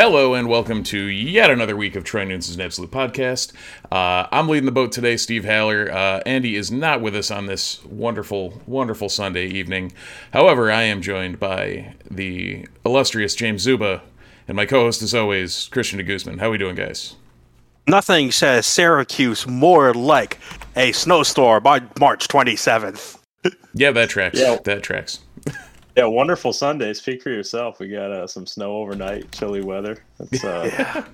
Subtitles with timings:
[0.00, 3.52] Hello and welcome to yet another week of Troy Nunes' Absolute Podcast.
[3.92, 5.92] Uh, I'm leading the boat today, Steve Haller.
[5.92, 9.92] Uh, Andy is not with us on this wonderful, wonderful Sunday evening.
[10.32, 14.00] However, I am joined by the illustrious James Zuba
[14.48, 16.38] and my co-host, as always, Christian de Guzman.
[16.38, 17.16] How are we doing, guys?
[17.86, 20.38] Nothing says Syracuse more like
[20.76, 23.18] a snowstorm on March 27th.
[23.74, 24.40] Yeah, that tracks.
[24.40, 24.56] Yeah.
[24.64, 25.20] That tracks.
[25.96, 26.92] Yeah, wonderful Sunday.
[26.92, 27.80] Speak for yourself.
[27.80, 29.98] We got uh, some snow overnight, chilly weather.
[30.18, 31.04] That's uh,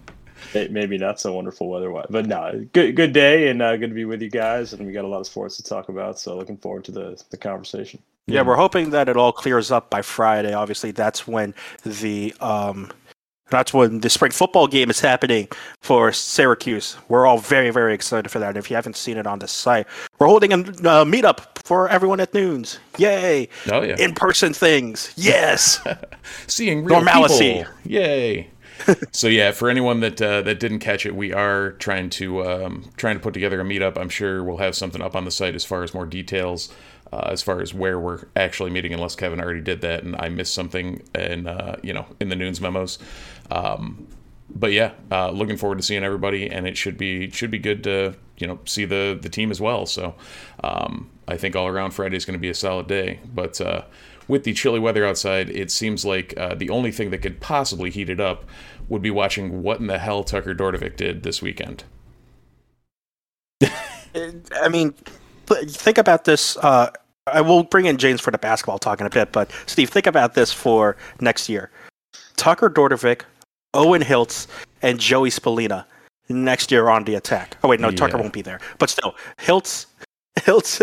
[0.55, 3.95] may- maybe not so wonderful weather, but no, good good day and uh, good to
[3.95, 4.73] be with you guys.
[4.73, 7.23] And we got a lot of sports to talk about, so looking forward to the
[7.31, 8.01] the conversation.
[8.29, 10.53] Yeah, we're hoping that it all clears up by Friday.
[10.53, 12.91] Obviously, that's when the um,
[13.49, 15.49] that's when the spring football game is happening
[15.81, 16.97] for Syracuse.
[17.09, 18.57] We're all very, very excited for that.
[18.57, 19.87] If you haven't seen it on the site,
[20.19, 22.79] we're holding a uh, meetup for everyone at Nunes.
[22.99, 23.49] Yay!
[23.71, 23.97] Oh yeah.
[23.99, 25.13] In-person things.
[25.17, 25.81] Yes.
[26.47, 27.59] seeing real Normalcy.
[27.59, 27.73] people.
[27.85, 28.51] Yay!
[29.13, 32.85] so yeah, for anyone that uh, that didn't catch it, we are trying to um,
[32.97, 33.97] trying to put together a meetup.
[33.97, 36.73] I'm sure we'll have something up on the site as far as more details,
[37.13, 40.29] uh, as far as where we're actually meeting, unless Kevin already did that and I
[40.29, 42.99] missed something in uh, you know in the Nunes memos.
[43.51, 44.07] Um,
[44.49, 47.85] but yeah, uh, looking forward to seeing everybody, and it should be should be good
[47.85, 49.87] to you know see the the team as well.
[49.87, 50.15] So
[50.63, 53.21] um, I think all around Friday is going to be a solid day.
[53.35, 53.83] But uh,
[54.29, 57.91] with the chilly weather outside, it seems like uh, the only thing that could possibly
[57.91, 58.45] heat it up
[58.89, 61.85] would be watching what in the hell Tucker Dordevic did this weekend.
[63.63, 64.95] I mean,
[65.47, 66.57] think about this.
[66.59, 66.91] Uh,
[67.27, 70.07] I will bring in James for the basketball talk in a bit, but Steve, think
[70.07, 71.71] about this for next year.
[72.37, 73.23] Tucker Dordevic,
[73.77, 74.47] Owen Hiltz,
[74.83, 75.85] and Joey Spallina
[76.29, 77.57] next year on the attack.
[77.63, 79.87] Oh wait, no, Tucker won't be there, but still, Hiltz,
[80.37, 80.81] Hiltz,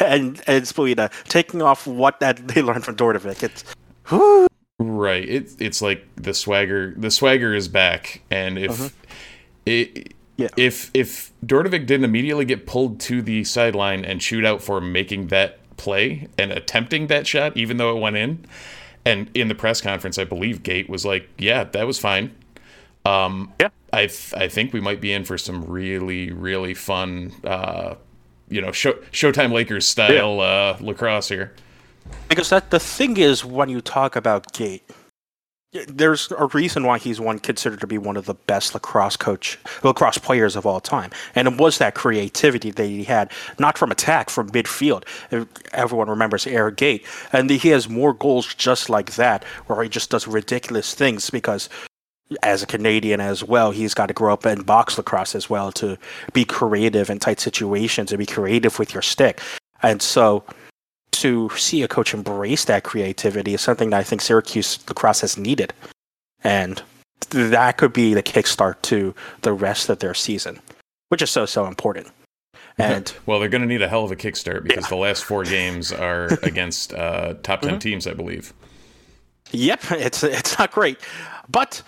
[0.00, 3.42] and and Spallina taking off what that they learned from Dordevic.
[3.42, 3.64] It's
[4.08, 4.46] whew,
[4.80, 5.28] Right.
[5.28, 6.94] It, it's like the swagger.
[6.96, 8.96] The swagger is back, and if mm-hmm.
[9.66, 10.48] it, Yeah.
[10.56, 15.26] if if Dordevic didn't immediately get pulled to the sideline and shoot out for making
[15.26, 18.46] that play and attempting that shot, even though it went in,
[19.04, 22.34] and in the press conference, I believe Gait was like, "Yeah, that was fine."
[23.04, 23.68] Um, Yeah.
[23.92, 27.94] I th- I think we might be in for some really really fun, uh,
[28.48, 31.52] you know, show, Showtime Lakers style uh, lacrosse here.
[32.28, 34.94] because that the thing is when you talk about Gait, y-
[35.72, 39.58] there's a reason why he's one considered to be one of the best lacrosse coach
[39.84, 43.92] lacrosse players of all time, and it was that creativity that he had, not from
[43.92, 45.04] attack, from midfield.
[45.72, 50.10] Everyone remembers Gary Gait, and he has more goals just like that, where he just
[50.10, 51.68] does ridiculous things because.
[52.44, 55.72] As a Canadian as well, he's got to grow up in box lacrosse as well
[55.72, 55.98] to
[56.32, 59.40] be creative in tight situations and be creative with your stick.
[59.82, 60.44] And so,
[61.12, 65.36] to see a coach embrace that creativity is something that I think Syracuse lacrosse has
[65.36, 65.72] needed,
[66.42, 66.82] and
[67.30, 70.60] that could be the kickstart to the rest of their season,
[71.08, 72.08] which is so so important.
[72.78, 75.44] And Well, they're going to need a hell of a kickstart because the last four
[75.44, 78.54] games are against uh, top 10 teams, I believe.
[79.50, 80.98] yep, it's it's not great,
[81.48, 81.82] but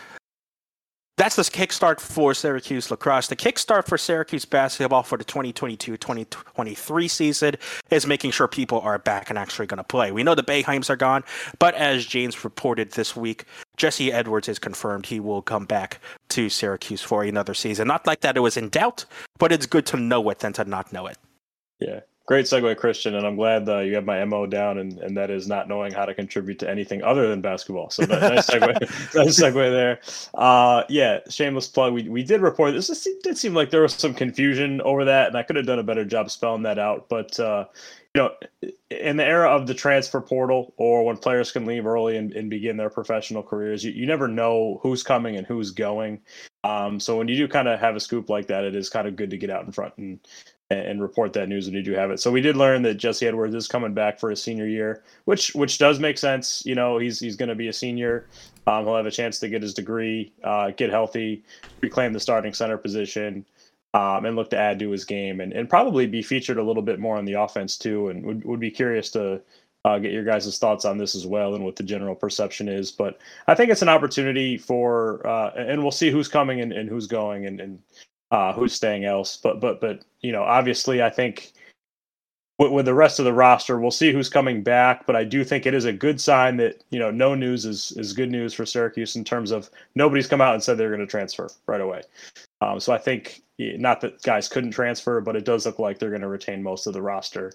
[1.16, 3.28] that's the kickstart for Syracuse lacrosse.
[3.28, 7.54] The kickstart for Syracuse basketball for the 2022-2023 season
[7.90, 10.10] is making sure people are back and actually going to play.
[10.10, 11.22] We know the Boeheims are gone,
[11.58, 13.44] but as James reported this week,
[13.76, 16.00] Jesse Edwards is confirmed he will come back
[16.30, 17.88] to Syracuse for another season.
[17.88, 19.04] Not like that it was in doubt,
[19.38, 21.18] but it's good to know it than to not know it.
[21.78, 25.16] Yeah, great segue, Christian, and I'm glad uh, you have my mo down, and, and
[25.16, 27.90] that is not knowing how to contribute to anything other than basketball.
[27.90, 28.80] So ni- nice segue,
[29.14, 30.00] nice segue there.
[30.34, 31.92] Uh, yeah, shameless plug.
[31.92, 32.88] We we did report this.
[33.06, 35.78] It did seem like there was some confusion over that, and I could have done
[35.78, 37.08] a better job spelling that out.
[37.08, 37.66] But uh,
[38.14, 38.30] you know,
[38.90, 42.50] in the era of the transfer portal, or when players can leave early and, and
[42.50, 46.20] begin their professional careers, you, you never know who's coming and who's going.
[46.62, 49.08] Um, so when you do kind of have a scoop like that, it is kind
[49.08, 50.20] of good to get out in front and
[50.72, 52.20] and, report that news when you do have it.
[52.20, 55.54] So we did learn that Jesse Edwards is coming back for his senior year, which
[55.54, 56.62] which does make sense.
[56.64, 58.26] You know, he's he's going to be a senior.
[58.66, 61.42] Um, he'll have a chance to get his degree, uh, get healthy,
[61.80, 63.44] reclaim the starting center position.
[63.94, 66.82] Um, and look to add to his game and, and probably be featured a little
[66.82, 68.08] bit more on the offense too.
[68.08, 69.42] And would, would be curious to
[69.84, 72.90] uh, get your guys' thoughts on this as well and what the general perception is.
[72.90, 76.88] But I think it's an opportunity for, uh, and we'll see who's coming and, and
[76.88, 77.80] who's going and, and
[78.32, 79.36] uh, who's staying else.
[79.36, 81.52] But but but you know, obviously, I think
[82.58, 85.06] with, with, the rest of the roster, we'll see who's coming back.
[85.06, 87.92] But I do think it is a good sign that you know no news is
[87.92, 91.00] is good news for Syracuse in terms of nobody's come out and said they're going
[91.00, 92.02] to transfer right away.
[92.62, 96.10] Um, so I think not that guys couldn't transfer, but it does look like they're
[96.10, 97.52] going to retain most of the roster.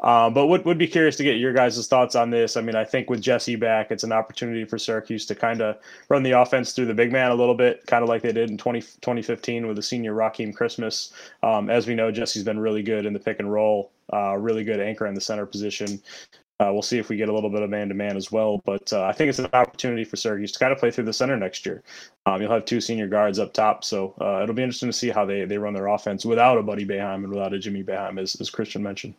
[0.00, 2.56] Um, but would would be curious to get your guys' thoughts on this.
[2.56, 5.76] I mean, I think with Jesse back, it's an opportunity for Syracuse to kind of
[6.08, 8.50] run the offense through the big man a little bit, kind of like they did
[8.50, 11.12] in 20, 2015 with the senior Rakeem Christmas.
[11.42, 14.64] Um, as we know, Jesse's been really good in the pick and roll, uh, really
[14.64, 16.00] good anchor in the center position.
[16.58, 18.62] Uh, we'll see if we get a little bit of man to man as well.
[18.64, 21.12] But uh, I think it's an opportunity for Syracuse to kind of play through the
[21.12, 21.82] center next year.
[22.24, 25.10] Um, you'll have two senior guards up top, so uh, it'll be interesting to see
[25.10, 28.18] how they, they run their offense without a Buddy Boeheim and without a Jimmy Boeheim,
[28.20, 29.14] as, as Christian mentioned.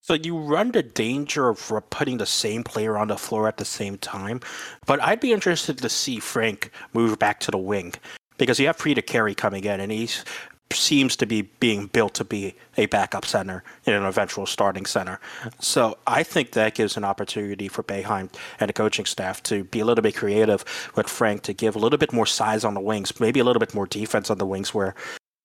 [0.00, 3.64] So you run the danger of putting the same player on the floor at the
[3.64, 4.40] same time,
[4.86, 7.94] but I'd be interested to see Frank move back to the wing
[8.36, 10.24] because you have Peter Carey coming in, and he's
[10.72, 15.18] seems to be being built to be a backup center in an eventual starting center.
[15.60, 19.80] So I think that gives an opportunity for Boeheim and the coaching staff to be
[19.80, 22.80] a little bit creative with Frank to give a little bit more size on the
[22.80, 24.94] wings, maybe a little bit more defense on the wings where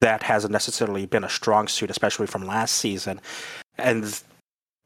[0.01, 3.21] that hasn't necessarily been a strong suit, especially from last season.
[3.77, 4.21] And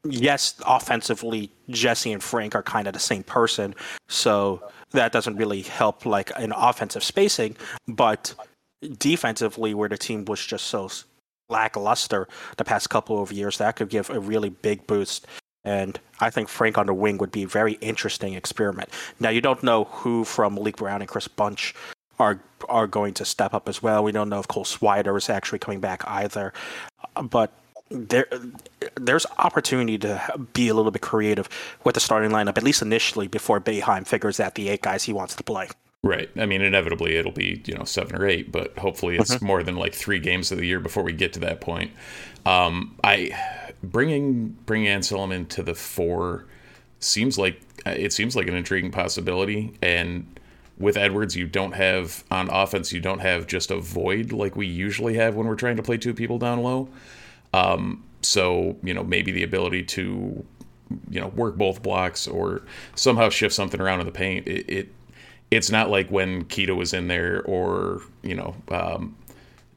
[0.04, 3.74] yes, offensively, Jesse and Frank are kind of the same person,
[4.08, 4.62] so
[4.92, 7.56] that doesn't really help like in offensive spacing,
[7.88, 8.34] but
[8.98, 10.90] defensively, where the team was just so
[11.48, 15.26] lackluster the past couple of years, that could give a really big boost.
[15.64, 18.90] And I think Frank on the wing would be a very interesting experiment.
[19.20, 21.74] Now, you don't know who from Malik Brown and Chris Bunch
[22.18, 24.02] are are going to step up as well.
[24.02, 26.52] We don't know if Cole Swider is actually coming back either.
[27.22, 27.52] But
[27.90, 28.26] there
[28.96, 31.48] there's opportunity to be a little bit creative
[31.84, 35.12] with the starting lineup, at least initially, before Boeheim figures out the eight guys he
[35.12, 35.68] wants to play.
[36.04, 36.30] Right.
[36.36, 39.46] I mean, inevitably it'll be you know seven or eight, but hopefully it's mm-hmm.
[39.46, 41.90] more than like three games of the year before we get to that point.
[42.46, 43.32] Um, I
[43.82, 46.46] bringing bringing Anselem into the four
[47.00, 50.38] seems like it seems like an intriguing possibility, and
[50.78, 54.68] with Edwards, you don't have on offense, you don't have just a void like we
[54.68, 56.88] usually have when we're trying to play two people down low.
[57.52, 60.44] Um, so you know maybe the ability to
[61.10, 62.62] you know work both blocks or
[62.94, 64.46] somehow shift something around in the paint.
[64.46, 64.92] It, it
[65.50, 69.16] it's not like when Keita was in there, or you know, um,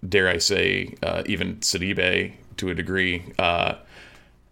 [0.07, 3.23] dare I say, uh, even Sidibe to a degree.
[3.39, 3.75] Uh,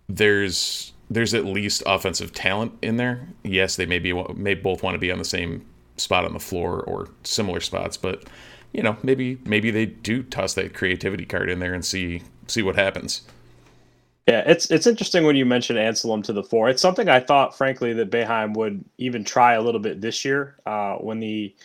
[0.07, 3.27] there's there's at least offensive talent in there.
[3.43, 5.65] Yes, they may be may both want to be on the same
[5.97, 8.23] spot on the floor or similar spots, but
[8.71, 12.61] you know, maybe maybe they do toss that creativity card in there and see see
[12.61, 13.23] what happens.
[14.29, 16.69] Yeah, it's it's interesting when you mention Anselem to the four.
[16.69, 20.57] It's something I thought, frankly, that Boeheim would even try a little bit this year
[20.65, 21.55] uh, when the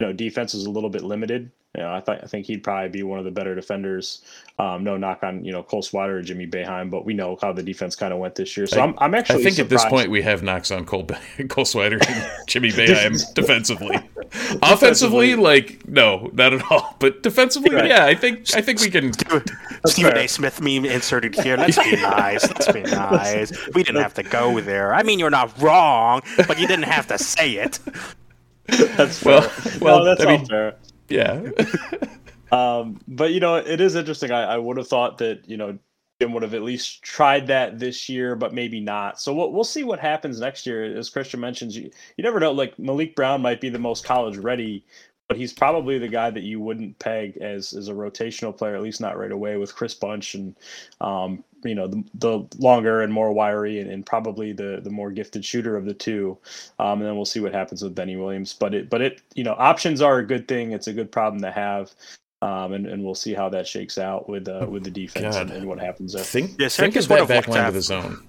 [0.00, 1.52] you know defense was a little bit limited.
[1.76, 4.22] You know, I thought I think he'd probably be one of the better defenders.
[4.60, 7.52] Um, no knock on you know Cole Swider or Jimmy Boeheim, but we know how
[7.52, 8.66] the defense kind of went this year.
[8.68, 9.40] So I, am I'm actually.
[9.40, 9.60] I think surprised.
[9.60, 11.04] at this point we have knocks on Cole
[11.48, 13.98] Cole Swider and Jimmy Boeheim defensively.
[14.62, 16.94] Offensively, like no, not at all.
[17.00, 17.88] But defensively, right.
[17.88, 19.12] yeah, I think I think we can.
[19.86, 20.28] Stephen A.
[20.28, 21.56] Smith meme inserted here.
[21.56, 22.48] Let's be nice.
[22.48, 23.68] Let's be nice.
[23.74, 24.94] We didn't have to go there.
[24.94, 27.80] I mean, you're not wrong, but you didn't have to say it.
[28.66, 29.40] That's fair.
[29.40, 29.50] well,
[29.80, 30.76] well, no, that's I mean, fair.
[31.08, 31.50] Yeah.
[32.52, 34.30] um, but you know, it is interesting.
[34.30, 35.78] I, I would have thought that you know
[36.20, 39.20] Jim would have at least tried that this year, but maybe not.
[39.20, 40.96] So we'll we'll see what happens next year.
[40.96, 42.52] As Christian mentions, you you never know.
[42.52, 44.84] Like Malik Brown might be the most college ready,
[45.28, 48.82] but he's probably the guy that you wouldn't peg as as a rotational player, at
[48.82, 49.56] least not right away.
[49.56, 50.56] With Chris Bunch and
[51.00, 55.10] um, you know the, the longer and more wiry and, and, probably the the more
[55.10, 56.36] gifted shooter of the two.
[56.78, 58.52] Um, and then we'll see what happens with Benny Williams.
[58.52, 60.72] But it but it you know options are a good thing.
[60.72, 61.92] It's a good problem to have.
[62.42, 65.50] Um, and, and we'll see how that shakes out with uh, with the defense and,
[65.50, 66.22] and, what happens there.
[66.22, 68.26] Think, yeah, think of that back line to the zone.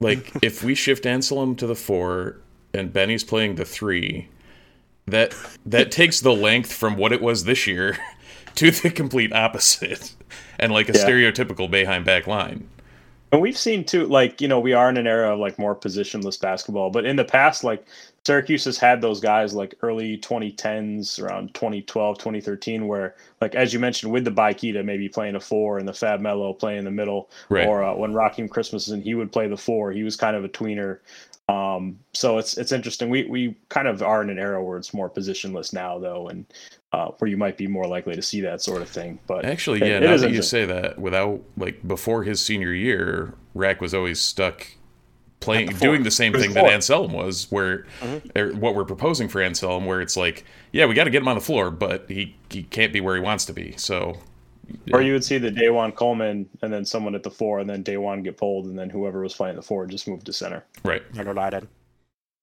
[0.00, 2.38] Like if we shift Anselem to the four
[2.72, 4.28] and Benny's playing the three,
[5.06, 5.34] that
[5.66, 7.98] that takes the length from what it was this year
[8.54, 10.14] to the complete opposite,
[10.58, 11.04] and like a yeah.
[11.04, 12.68] stereotypical Boeheim back line.
[13.30, 15.76] And we've seen too, like you know, we are in an era of like more
[15.76, 16.90] positionless basketball.
[16.90, 17.86] But in the past, like
[18.24, 23.78] Syracuse has had those guys like early 2010s, around 2012, 2013, where, like as you
[23.78, 26.84] mentioned, with the Baye Keita maybe playing a four and the Fab Melo playing in
[26.84, 27.66] the middle, right.
[27.66, 30.44] or uh, when Rakeem Christmas and he would play the four, he was kind of
[30.44, 30.98] a tweener.
[31.48, 33.08] Um, so it's it's interesting.
[33.08, 36.44] We we kind of are in an era where it's more positionless now, though, and
[36.92, 39.18] uh, where you might be more likely to see that sort of thing.
[39.26, 42.72] But actually, yeah, it, now it that you say that, without like before his senior
[42.72, 44.66] year, Rack was always stuck
[45.40, 48.58] playing doing the same thing that Anselem was where mm-hmm.
[48.58, 51.36] what we're proposing for Anselem where it's like yeah we got to get him on
[51.36, 54.18] the floor but he he can't be where he wants to be so
[54.92, 57.84] or you would see the DaJuan Coleman and then someone at the four and then
[57.84, 60.64] DaJuan get pulled and then whoever was playing the four just moved to center.
[60.82, 61.02] Right.
[61.14, 61.68] Tyler Lydon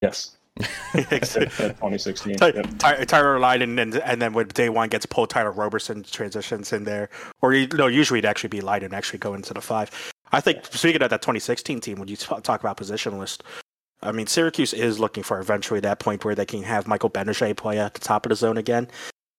[0.01, 2.67] yes 2016 Ty- yep.
[2.77, 7.09] Ty- Tyler Lydon and and then when DaJuan gets pulled Tyler Roberson transitions in there.
[7.41, 9.91] Or you no usually it'd actually be Lydon actually go into the five.
[10.31, 13.39] I think speaking of that 2016 team, when you talk about positionless,
[14.01, 17.57] I mean Syracuse is looking for eventually that point where they can have Michael Gbinije
[17.57, 18.87] play at the top of the zone again,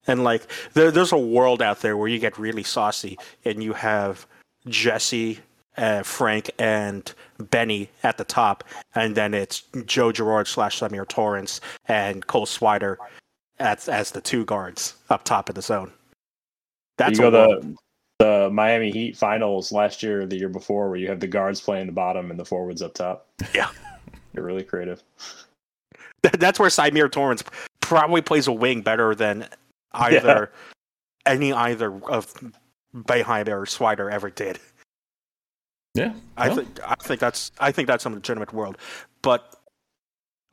[0.06, 3.72] and like there, there's a world out there where you get really saucy and you
[3.72, 4.26] have
[4.68, 5.40] Jesse,
[5.76, 8.64] uh, Frank, and Benny at the top,
[8.94, 12.96] and then it's Joe Girard slash Symir Torrence and Cole Swider
[13.58, 15.92] as as the two guards up top of the zone.
[16.98, 17.76] That's you go the
[18.18, 21.60] the Miami Heat finals last year or the year before, where you have the guards
[21.60, 23.28] playing the bottom and the forwards up top.
[23.54, 23.68] Yeah,
[24.34, 25.02] you're really creative.
[26.22, 27.44] That's where Symir Torrence
[27.80, 29.48] probably plays a wing better than
[29.92, 30.50] either
[31.26, 31.32] yeah.
[31.32, 32.32] any either of
[32.94, 34.58] Boeheim or Swider ever did.
[35.96, 36.20] Yeah, well.
[36.36, 38.78] I think I think that's I think that's a legitimate world,
[39.22, 39.56] but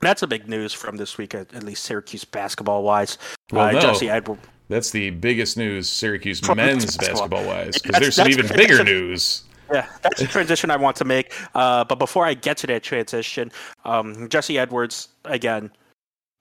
[0.02, 3.18] that's a big news from this week, at, at least Syracuse basketball wise.
[3.52, 3.80] Well, uh, no.
[3.80, 4.42] Jesse Edwards.
[4.70, 9.44] That's the biggest news Syracuse men's basketball wise, because there's some even bigger news.
[9.72, 11.34] Yeah, that's the transition I want to make.
[11.56, 13.52] Uh, but before I get to that transition,
[13.86, 15.72] um, Jesse Edwards again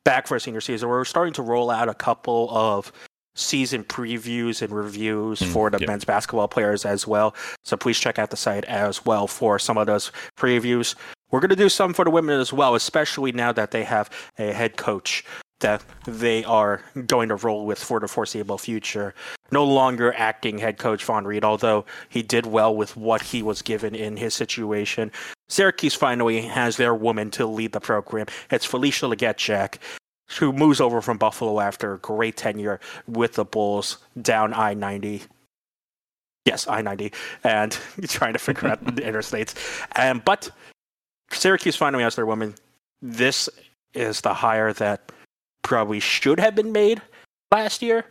[0.04, 0.88] back for a senior season.
[0.88, 2.92] We're starting to roll out a couple of
[3.34, 5.88] season previews and reviews mm, for the yep.
[5.88, 7.34] men's basketball players as well.
[7.64, 10.94] So please check out the site as well for some of those previews.
[11.30, 14.10] We're going to do some for the women as well, especially now that they have
[14.38, 15.24] a head coach
[15.60, 19.14] that they are going to roll with for the foreseeable future.
[19.50, 23.62] No longer acting head coach Vonn Read, although he did well with what he was
[23.62, 25.10] given in his situation.
[25.48, 28.26] Syracuse finally has their woman to lead the program.
[28.50, 29.78] It's Felicia Legette-Jack,
[30.38, 35.22] who moves over from Buffalo after a great tenure with the Bulls down I 90.
[36.44, 37.12] Yes, I 90,
[37.44, 37.72] and
[38.08, 39.54] trying to figure out the interstates.
[39.96, 40.50] Um, but
[41.30, 42.54] Syracuse finally has their woman.
[43.00, 43.48] This
[43.94, 45.12] is the hire that
[45.62, 47.00] probably should have been made
[47.50, 48.04] last year.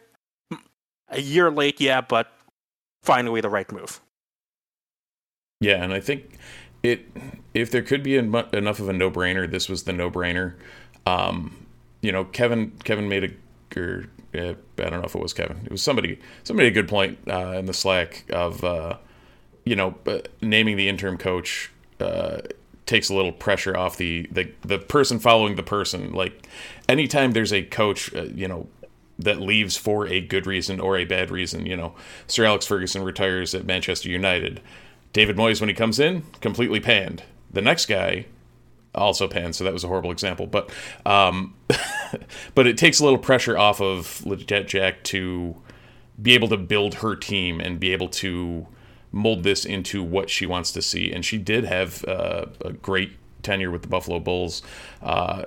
[1.10, 2.32] A year late, yeah, but
[3.04, 4.00] finally the right move.
[5.60, 6.38] Yeah, and I think
[6.84, 7.06] it
[7.54, 10.56] if there could be enough of a no-brainer, this was the no-brainer.
[11.06, 11.68] Um,
[12.02, 15.62] you know, Kevin Kevin made a or uh, I don't know if it was Kevin.
[15.66, 18.98] It was somebody somebody a good point uh, in the Slack of uh,
[19.66, 22.42] you know uh, naming the interim coach uh,
[22.86, 26.14] takes a little pressure off the the the person following the person.
[26.14, 26.48] Like
[26.90, 28.68] anytime there's a coach, uh, you know,
[29.20, 31.94] that leaves for a good reason or a bad reason, you know,
[32.28, 34.62] Sir Alex Ferguson retires at Manchester United.
[35.14, 37.24] David Moyes, when he comes in, completely panned.
[37.52, 38.26] The next guy
[38.94, 40.48] also panned, so that was a horrible example.
[40.48, 40.70] But
[41.06, 41.56] um,
[42.56, 45.56] but it takes a little pressure off of Legette-Jack to
[46.22, 48.68] be able to build her team and be able to
[49.12, 51.12] mold this into what she wants to see.
[51.12, 54.62] And she did have uh, a great tenure with the Buffalo Bulls.
[55.02, 55.46] Uh,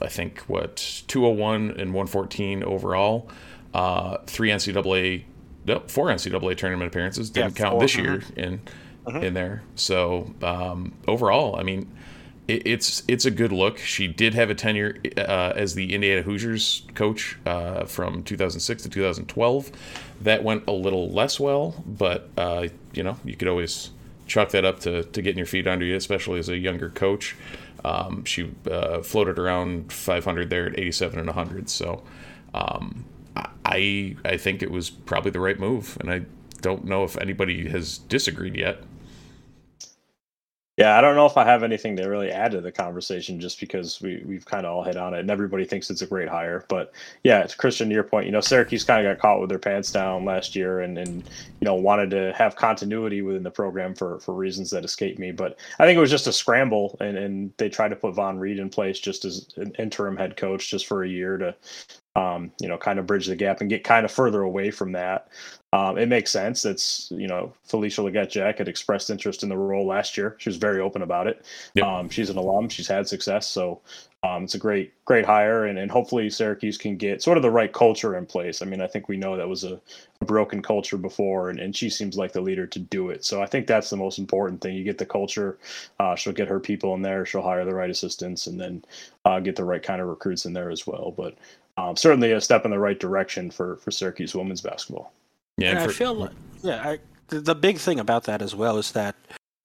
[0.00, 3.28] I think what 201 and 114 overall.
[3.74, 5.24] Uh, three NCAA,
[5.66, 7.30] no, four NCAA tournament appearances.
[7.30, 8.32] Didn't yeah, count this year uh-huh.
[8.36, 8.60] in
[9.06, 9.20] uh-huh.
[9.20, 9.62] in there.
[9.74, 11.90] So um, overall, I mean,
[12.48, 13.78] it, it's it's a good look.
[13.78, 18.88] She did have a tenure uh, as the Indiana Hoosiers coach uh, from 2006 to
[18.88, 19.70] 2012.
[20.20, 23.90] That went a little less well, but uh, you know you could always
[24.26, 27.36] chalk that up to to getting your feet under you, especially as a younger coach.
[27.84, 31.68] Um, she uh, floated around 500 there at 87 and 100.
[31.68, 32.04] So
[32.54, 33.04] um,
[33.64, 36.22] I I think it was probably the right move, and I
[36.60, 38.82] don't know if anybody has disagreed yet.
[40.78, 43.60] Yeah, I don't know if I have anything to really add to the conversation just
[43.60, 46.30] because we, we've kind of all hit on it and everybody thinks it's a great
[46.30, 46.64] hire.
[46.68, 49.50] But yeah, it's Christian, to your point, you know, Syracuse kind of got caught with
[49.50, 51.28] their pants down last year and, and,
[51.60, 55.30] you know, wanted to have continuity within the program for, for reasons that escape me.
[55.30, 58.40] But I think it was just a scramble and, and they tried to put Vonn
[58.40, 61.54] Read in place just as an interim head coach just for a year to
[62.14, 64.92] um, you know, kind of bridge the gap and get kind of further away from
[64.92, 65.28] that.
[65.72, 66.66] Um, it makes sense.
[66.66, 70.36] It's you know Felicia Legette-Jack had expressed interest in the role last year.
[70.38, 71.46] She was very open about it.
[71.74, 71.86] Yep.
[71.86, 72.68] Um, she's an alum.
[72.68, 73.80] She's had success, so
[74.22, 77.50] um, it's a great great hire, and, and hopefully Syracuse can get sort of the
[77.50, 78.60] right culture in place.
[78.60, 79.80] I mean, I think we know that was a,
[80.20, 83.24] a broken culture before, and, and she seems like the leader to do it.
[83.24, 84.76] So I think that's the most important thing.
[84.76, 85.58] You get the culture.
[85.98, 87.24] Uh, she'll get her people in there.
[87.24, 88.84] She'll hire the right assistants, and then
[89.24, 91.14] uh, get the right kind of recruits in there as well.
[91.16, 91.34] But
[91.82, 95.12] um, certainly a step in the right direction for for Syracuse women's basketball.
[95.58, 96.30] Yeah, and, and for, I feel like,
[96.62, 96.98] yeah, I,
[97.28, 99.14] the big thing about that as well is that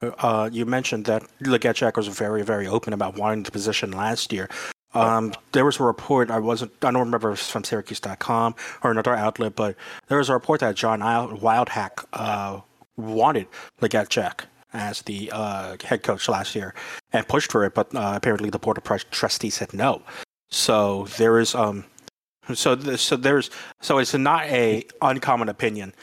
[0.01, 4.49] uh, you mentioned that Legette-Jack was very, very open about wanting the position last year.
[4.93, 8.55] Um, there was a report, I wasn't, I don't remember if it was from Syracuse.com
[8.83, 9.75] or another outlet, but
[10.07, 12.61] there was a report that John Wildhack uh,
[12.95, 13.47] wanted
[13.81, 16.73] Legette-Jack as the uh, head coach last year
[17.11, 20.01] and pushed for it, but uh, apparently the board of trustees said no.
[20.49, 21.85] So there is um,
[22.53, 23.49] so, so there's
[23.81, 25.93] so it's not a uncommon opinion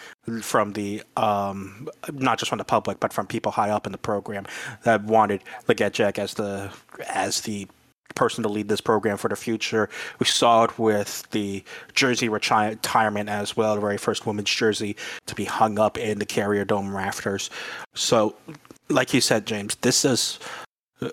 [0.42, 3.98] from the um, not just from the public, but from people high up in the
[3.98, 4.46] program
[4.84, 6.70] that wanted Legette-Jack as the
[7.08, 7.66] as the
[8.14, 9.88] person to lead this program for the future.
[10.18, 14.96] We saw it with the jersey retirement as well, the very first women's jersey
[15.26, 17.50] to be hung up in the Carrier Dome rafters.
[17.94, 18.36] So,
[18.88, 20.38] like you said, James, this is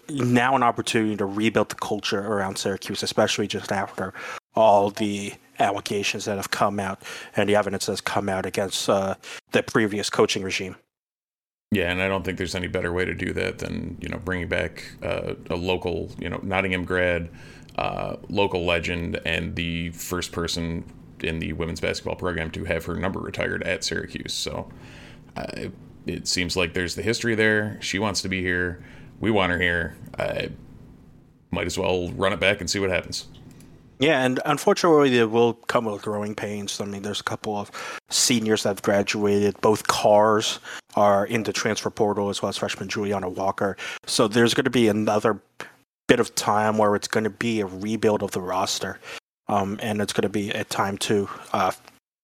[0.09, 4.13] now an opportunity to rebuild the culture around Syracuse, especially just after
[4.55, 7.01] all the allegations that have come out
[7.35, 9.15] and the evidence that's come out against uh,
[9.51, 10.75] the previous coaching regime.
[11.71, 14.17] Yeah, and I don't think there's any better way to do that than you know
[14.17, 17.29] bringing back uh, a local, you know, Nottingham grad,
[17.77, 20.83] uh, local legend, and the first person
[21.21, 24.33] in the women's basketball program to have her number retired at Syracuse.
[24.33, 24.69] So
[25.37, 25.69] uh,
[26.05, 27.77] it seems like there's the history there.
[27.79, 28.83] She wants to be here.
[29.21, 29.95] We want her here.
[30.17, 30.49] I
[31.51, 33.27] might as well run it back and see what happens.
[34.01, 36.81] Yeah, and unfortunately, it will come with growing pains.
[36.81, 37.69] I mean, there's a couple of
[38.09, 39.61] seniors that have graduated.
[39.61, 40.57] Both Carrs
[40.95, 43.77] are in the transfer portal, as well as freshman Juliana Walker.
[44.07, 45.39] So there's going to be another
[46.07, 48.99] bit of time where it's going to be a rebuild of the roster,
[49.47, 51.71] um, and it's going to be a time to uh,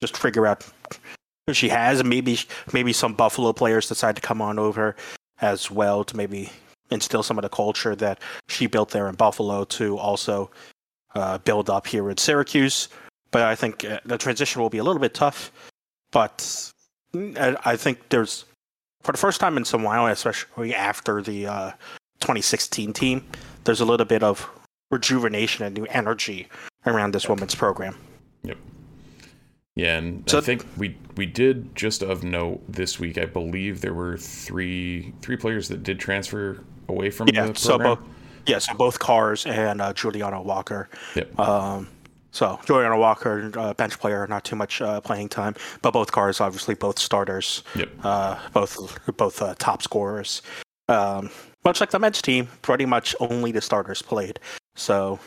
[0.01, 0.65] just figure out
[1.45, 2.03] who she has.
[2.03, 2.39] Maybe
[2.73, 4.95] maybe some Buffalo players decide to come on over
[5.41, 6.49] as well to maybe
[6.89, 8.19] instill some of the culture that
[8.49, 10.49] she built there in Buffalo to also
[11.17, 12.89] uh, build up here in Syracuse.
[13.31, 15.51] But I think uh, the transition will be a little bit tough.
[16.11, 16.37] But
[17.13, 18.45] mm, I think there's,
[19.01, 21.71] for the first time in some while, especially after the uh,
[22.19, 23.25] 2016 team,
[23.63, 24.49] there's a little bit of
[24.91, 26.47] rejuvenation and new energy
[26.85, 27.97] around this women's program.
[28.43, 28.57] Yep.
[29.75, 33.17] Yeah, and so, I think we we did just of note this week.
[33.17, 37.55] I believe there were three three players that did transfer away from yeah, the program.
[37.55, 37.99] So both,
[38.47, 40.89] yeah, so both Carrs and uh, Juliana Walker.
[41.15, 41.39] Yep.
[41.39, 41.87] Um,
[42.31, 46.39] so Juliana Walker, uh, bench player, not too much uh, playing time, but both Carrs,
[46.39, 47.63] obviously, both starters.
[47.75, 47.89] Yep.
[48.03, 50.41] Uh, both both uh, top scorers.
[50.87, 51.29] Um,
[51.65, 54.39] much like the men's team, pretty much only the starters played.
[54.75, 55.19] So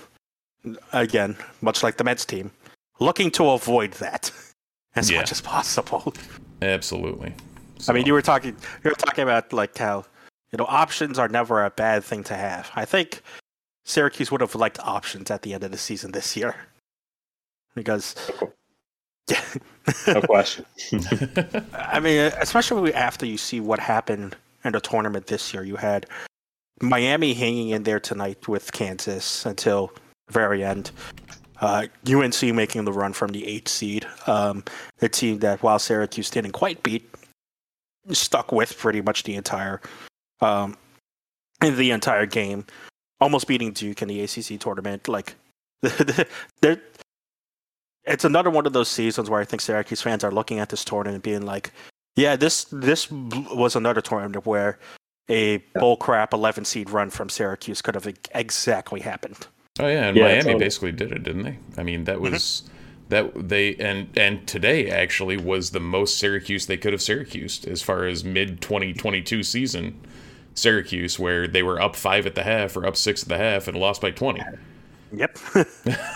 [0.93, 2.51] again, much like the men's team,
[2.99, 4.31] looking to avoid that
[4.95, 5.19] as yeah.
[5.19, 6.15] much as possible.
[6.63, 7.35] Absolutely.
[7.79, 7.93] So.
[7.93, 10.05] I mean, you were talking you were talking about like how
[10.53, 12.71] you know, options are never a bad thing to have.
[12.75, 13.23] I think
[13.85, 16.55] Syracuse would have liked options at the end of the season this year
[17.75, 18.15] because.
[19.29, 19.43] Yeah.
[20.09, 20.65] no question.
[21.73, 26.07] I mean, especially after you see what happened in the tournament this year, you had
[26.81, 29.93] Miami hanging in there tonight with Kansas until
[30.27, 30.91] the very end.
[31.61, 34.07] Uh, UNC making the run from the eighth seed.
[34.27, 34.65] Um,
[35.03, 37.09] a team that, while Syracuse didn't quite beat,
[38.13, 39.81] stuck with pretty much the entire
[40.41, 40.77] um,
[41.63, 42.65] in the entire game,
[43.21, 45.09] almost beating Duke in the ACC tournament.
[45.09, 45.35] Like,
[46.61, 46.81] they're,
[48.05, 50.85] it's another one of those seasons where I think Syracuse fans are looking at this
[50.85, 51.73] tournament and being like,
[52.17, 54.79] yeah, this this was another tournament where
[55.29, 59.47] a bullcrap 11 seed run from Syracuse could have exactly happened.
[59.79, 60.59] Oh yeah, and yeah, Miami totally.
[60.59, 61.59] basically did it, didn't they?
[61.79, 62.33] I mean, that mm-hmm.
[62.33, 63.09] was mm-hmm.
[63.11, 67.81] that they and and today actually was the most Syracuse they could have Syracuse as
[67.81, 70.01] far as mid 2022 season.
[70.55, 73.69] Syracuse, where they were up five at the half or up six at the half
[73.69, 74.43] and lost by 20.
[75.13, 75.39] Yep.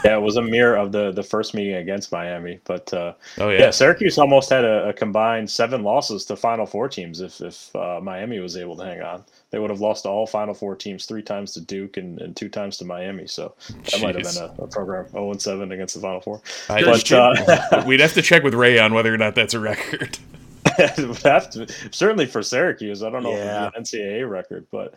[0.04, 3.48] yeah, it was a mirror of the the first meeting against Miami, but uh, oh
[3.50, 3.58] yeah.
[3.58, 7.20] yeah, Syracuse almost had a, a, combined seven losses to Final Four teams.
[7.20, 10.54] If if uh, Miami was able to hang on, they would have lost all Final
[10.54, 13.26] Four teams three times to Duke and, and two times to Miami.
[13.26, 14.02] So that Jeez.
[14.02, 16.40] might have been a, a program zero oh and seven against the Final Four.
[16.68, 19.60] I but, uh, we'd have to check with Ray on whether or not that's a
[19.60, 20.18] record.
[21.24, 23.02] have to, certainly for Syracuse.
[23.02, 23.68] I don't know yeah.
[23.68, 24.94] if it's an NCAA record, but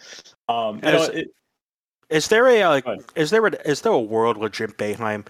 [0.49, 1.27] um, you know, it,
[2.09, 5.27] is there a uh, is there a is there a world where Jim Boeheim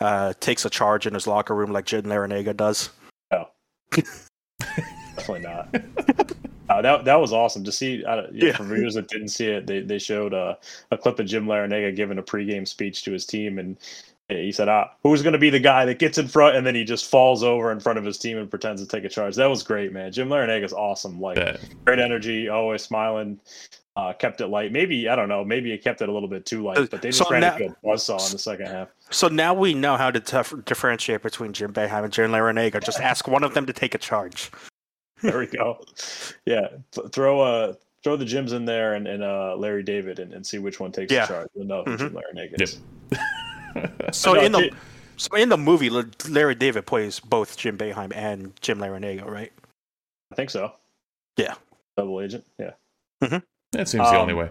[0.00, 2.90] uh, takes a charge in his locker room like Jim Larrañaga does.
[3.32, 3.48] No,
[5.16, 5.74] definitely not.
[6.70, 8.04] Uh, that that was awesome to see.
[8.04, 8.56] Uh, yeah.
[8.56, 10.54] For viewers that didn't see it, they they showed uh,
[10.92, 13.76] a clip of Jim Larrañaga giving a pregame speech to his team, and
[14.36, 16.74] he said, "Ah, who's going to be the guy that gets in front?" And then
[16.74, 19.36] he just falls over in front of his team and pretends to take a charge.
[19.36, 20.12] That was great, man.
[20.12, 21.20] Jim Larrañaga's awesome.
[21.20, 23.40] Like That- great energy, always smiling.
[23.96, 24.70] Uh, kept it light.
[24.72, 25.44] Maybe I don't know.
[25.44, 27.56] Maybe it kept it a little bit too light, but they just So ran now-
[27.56, 28.88] into a buzzsaw in the second half.
[29.10, 32.82] So now we know how to dif- differentiate between Jim Boeheim and Jim Larrañaga.
[32.82, 34.50] Just ask one of them to take a charge.
[35.22, 35.84] There we go.
[36.46, 40.32] Yeah, th- throw uh throw the gyms in there and, and uh Larry David and,
[40.32, 41.26] and see which one takes Yeah.
[41.26, 41.48] the charge.
[41.54, 41.98] You'll know who Mhm.
[41.98, 42.58] Jim Larrañaga
[43.10, 43.20] Yep.
[43.76, 44.16] is.
[44.16, 44.70] So No, in the J-
[45.16, 45.90] so in the movie,
[46.28, 49.52] Larry David plays both Jim Boeheim and Jim Larrañaga, right?
[50.32, 50.72] I think so.
[51.36, 51.54] Yeah.
[51.96, 52.44] Double agent.
[52.58, 52.70] Yeah.
[53.20, 54.50] that seems the only Um, way.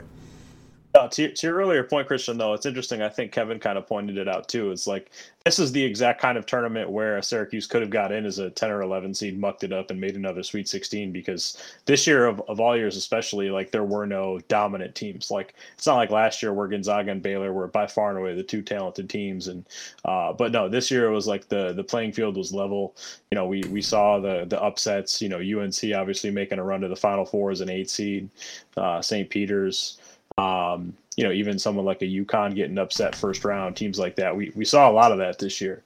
[1.00, 3.02] Uh, to, your- to your earlier point, Christian, though, it's interesting.
[3.02, 4.72] I think Kevin kind of pointed it out too.
[4.72, 5.12] It's like
[5.46, 8.50] this is the exact kind of tournament where Syracuse could have got in as a
[8.50, 11.14] 10 or 11 seed, mucked it up, and made another Sweet 16.
[11.14, 15.32] Because this year, of, of all years, especially, like there were no dominant teams.
[15.32, 18.36] Like it's not like last year where Gonzaga and Baylor were by far and away
[18.36, 19.48] the two talented teams.
[19.48, 19.66] And
[20.04, 22.94] uh, but no, this year it was like the the playing field was level.
[23.32, 25.22] You know, we we saw the the upsets.
[25.22, 28.30] You know, UNC obviously making a run to the Final Four as an eight seed,
[28.76, 29.30] uh, St.
[29.30, 29.98] Peter's
[30.40, 34.36] um, you know, even someone like a UConn getting upset first round, teams like that.
[34.36, 35.84] We we saw a lot of that this year.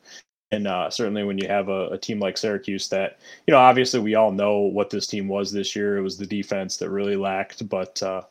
[0.53, 3.99] And uh, certainly when you have a, a team like Syracuse that, you know, obviously
[3.99, 5.97] we all know what this team was this year.
[5.97, 7.67] It was the defense that really lacked.
[7.67, 8.21] But, uh,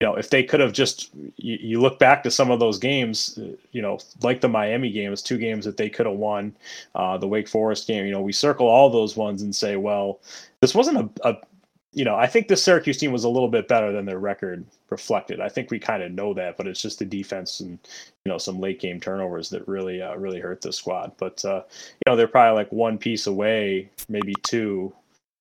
[0.00, 2.78] you know, if they could have just, you, you look back to some of those
[2.78, 6.16] games, uh, you know, like the Miami game, it's two games that they could have
[6.16, 6.56] won.
[6.96, 10.18] Uh, the Wake Forest game, you know, we circle all those ones and say, well,
[10.60, 11.36] this wasn't a, a
[11.92, 14.64] you know, I think the Syracuse team was a little bit better than their record
[14.90, 15.40] reflected.
[15.40, 17.78] I think we kind of know that, but it's just the defense and
[18.24, 21.12] you know some late game turnovers that really uh, really hurt the squad.
[21.18, 24.92] But uh, you know, they're probably like one piece away, maybe two,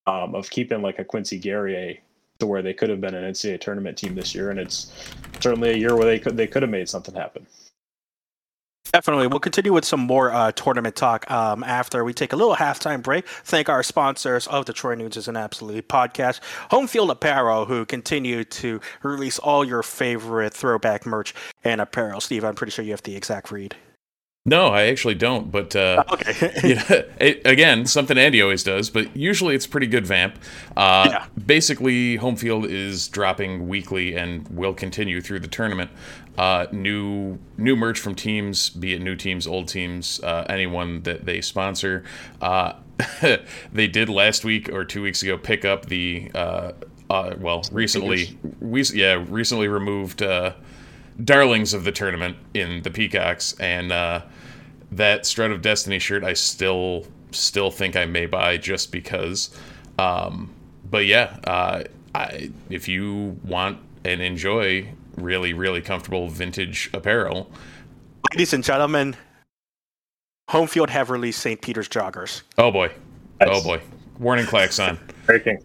[0.07, 1.97] um, of keeping like a Quincy Guerrier
[2.39, 4.91] to where they could have been an NCAA tournament team this year, and it's
[5.39, 7.45] certainly a year where they could they could have made something happen.
[8.91, 9.27] Definitely.
[9.27, 13.03] We'll continue with some more uh, tournament talk um, after we take a little halftime
[13.03, 13.27] break.
[13.27, 16.39] Thank our sponsors of Troy Nunes is an Absolute podcast,
[16.71, 22.19] Home Field Apparel, who continue to release all your favorite throwback merch and apparel.
[22.19, 23.75] Steve, I'm pretty sure you have the exact read.
[24.45, 25.51] No, I actually don't.
[25.51, 26.33] But uh, Okay.
[26.63, 26.83] yeah,
[27.19, 30.37] it, again, something Andy always does, but usually it's pretty good vamp.
[30.75, 31.25] Uh, Yeah.
[31.45, 35.91] Basically, home field is dropping weekly and will continue through the tournament.
[36.39, 41.25] Uh, new new merch from teams, be it new teams, old teams, uh, anyone that
[41.25, 42.05] they sponsor.
[42.41, 42.73] Uh,
[43.73, 46.71] they did last week or two weeks ago pick up the uh,
[47.09, 50.53] uh, well recently we yeah recently removed uh,
[51.21, 53.91] darlings of the tournament in the Peacocks and.
[53.91, 54.21] Uh,
[54.91, 59.55] that Strut of Destiny shirt I still still think I may buy just because.
[59.97, 60.53] Um,
[60.89, 61.83] but yeah, uh,
[62.15, 64.89] I, if you want and enjoy
[65.21, 67.49] really really comfortable vintage apparel,
[68.33, 69.15] Ladies and gentlemen,
[70.49, 71.61] Home Field have released St.
[71.61, 72.41] Peter's joggers.
[72.57, 72.91] oh boy,
[73.39, 73.49] Nice.
[73.51, 73.81] oh boy,
[74.19, 74.99] warning klaxon.
[75.25, 75.59] Breaking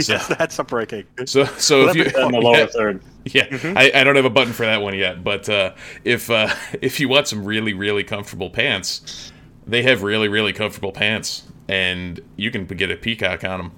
[0.00, 1.04] So- Yes, that's a breaking.
[1.26, 3.02] So so if you in the lower third.
[3.26, 3.44] Yeah,
[3.76, 6.48] I, I don't have a button for that one yet, but uh, if uh,
[6.80, 9.30] if you want some really really comfortable pants,
[9.66, 13.72] they have really really comfortable pants, and you can get a peacock on them.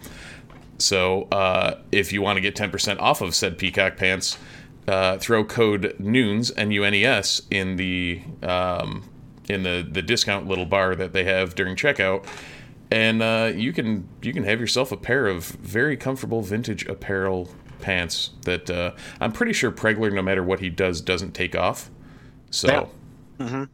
[0.78, 4.38] So uh, if you want to get ten percent off of said peacock pants,
[4.88, 9.08] uh, throw code NUNES N U N E S in the um,
[9.48, 12.24] in the the discount little bar that they have during checkout.
[12.90, 17.48] And uh, you can you can have yourself a pair of very comfortable vintage apparel
[17.80, 21.90] pants that uh, I'm pretty sure Pregler, no matter what he does, doesn't take off.
[22.50, 22.90] So,
[23.38, 23.46] Yeah.
[23.46, 23.68] Mhm.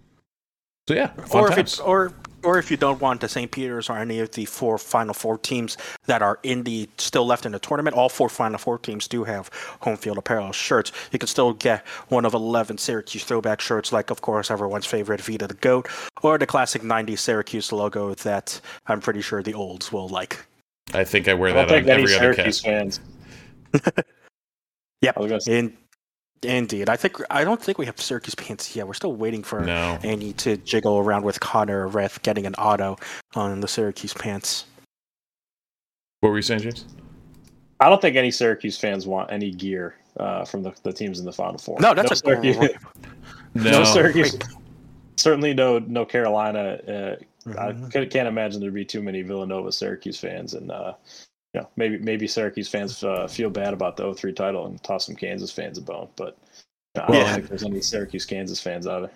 [0.88, 1.58] so yeah, or if times.
[1.58, 2.12] it's or
[2.42, 3.50] or if you don't want the St.
[3.50, 7.46] Peter's or any of the four Final Four teams that are in the still left
[7.46, 10.92] in the tournament, all four Final Four teams do have home field apparel shirts.
[11.12, 15.20] You can still get one of eleven Syracuse throwback shirts, like of course everyone's favorite
[15.20, 15.88] Vita the Goat,
[16.22, 20.44] or the classic '90s Syracuse logo that I'm pretty sure the olds will like.
[20.94, 23.00] I think I wear I don't that on think any every other Syracuse cast.
[23.00, 23.00] fans.
[25.00, 25.16] Yep.
[25.16, 25.76] I was gonna say, In,
[26.42, 28.86] indeed, I think I don't think we have Syracuse pants yet.
[28.86, 32.96] We're still waiting for No, Andy to jiggle around with Connor Reth getting an auto
[33.34, 34.64] on the Syracuse pants.
[36.20, 36.84] what were you saying, James?
[37.80, 41.24] I don't think any Syracuse fans want any gear uh, from the, the teams in
[41.24, 41.78] the Final Four.
[41.80, 42.56] No, that's a Syracuse.
[43.54, 44.38] No, no Syracuse.
[45.16, 46.78] Certainly no no Carolina.
[46.86, 47.16] Uh,
[47.58, 47.90] I Mhm.
[47.90, 50.92] could, can't imagine there'd be too many Villanova Syracuse fans, and uh,
[51.54, 55.06] you know maybe maybe Syracuse fans uh, feel bad about the 03 title and toss
[55.06, 56.38] some Kansas fans a bone, but
[56.96, 57.34] I don't yeah.
[57.34, 59.10] think there's any Syracuse Kansas fans out there.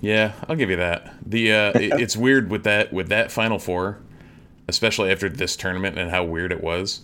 [0.00, 1.14] Yeah, I'll give you that.
[1.24, 3.98] The uh, it, it's weird with that with that Final Four,
[4.68, 7.02] especially after this tournament and how weird it was.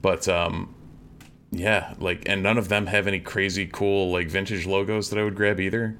[0.00, 0.74] But um,
[1.50, 5.24] yeah, like, and none of them have any crazy cool like vintage logos that I
[5.24, 5.96] would grab either.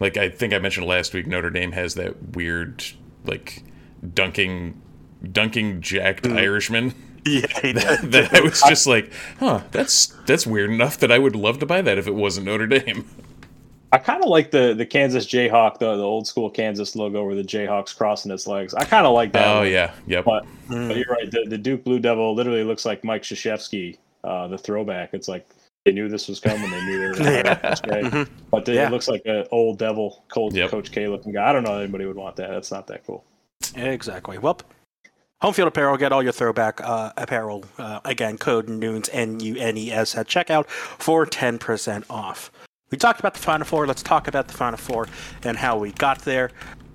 [0.00, 2.84] Like I think I mentioned last week, Notre Dame has that weird
[3.24, 3.62] like
[4.14, 4.80] dunking
[5.30, 6.36] dunking jacked mm.
[6.36, 6.94] Irishman.
[7.26, 11.36] Yeah, that, that I was just like, huh, that's that's weird enough that I would
[11.36, 13.08] love to buy that if it wasn't Notre Dame.
[13.92, 17.36] I kind of like the the Kansas Jayhawk, the, the old school Kansas logo where
[17.36, 18.74] the Jayhawks crossing its legs.
[18.74, 19.46] I kind of like that.
[19.46, 19.70] Oh one.
[19.70, 20.24] yeah, yep.
[20.24, 20.88] But, mm.
[20.88, 21.30] but, you're right.
[21.30, 25.10] The, the Duke Blue Devil literally looks like Mike Krzyzewski, uh, the throwback.
[25.12, 25.46] It's like
[25.84, 26.70] they knew this was coming.
[26.70, 27.30] They knew they were.
[27.30, 27.54] yeah.
[27.54, 28.34] mm-hmm.
[28.50, 28.86] But yeah.
[28.86, 30.70] it looks like an old devil, cold yep.
[30.70, 31.50] Coach K looking guy.
[31.50, 32.50] I don't know anybody would want that.
[32.50, 33.24] That's not that cool.
[33.76, 34.38] Exactly.
[34.38, 34.58] Well,
[35.42, 37.64] Home Field Apparel, get all your throwback uh, apparel.
[37.76, 42.52] Uh, again, code NUNES, N U N E S, at checkout for 10% off.
[42.92, 43.88] We talked about the Final Four.
[43.88, 45.08] Let's talk about the Final Four
[45.42, 46.52] and how we got there.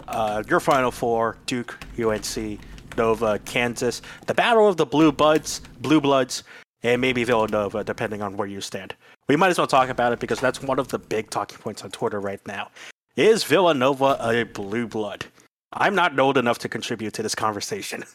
[0.07, 2.59] Uh, your Final Four Duke, UNC,
[2.95, 4.01] Nova, Kansas.
[4.27, 6.43] The Battle of the Blue Buds, Blue Bloods,
[6.83, 8.95] and maybe Villanova, depending on where you stand.
[9.27, 11.83] We might as well talk about it because that's one of the big talking points
[11.83, 12.69] on Twitter right now.
[13.17, 15.25] Is Villanova a blue blood?
[15.73, 18.05] I'm not old enough to contribute to this conversation.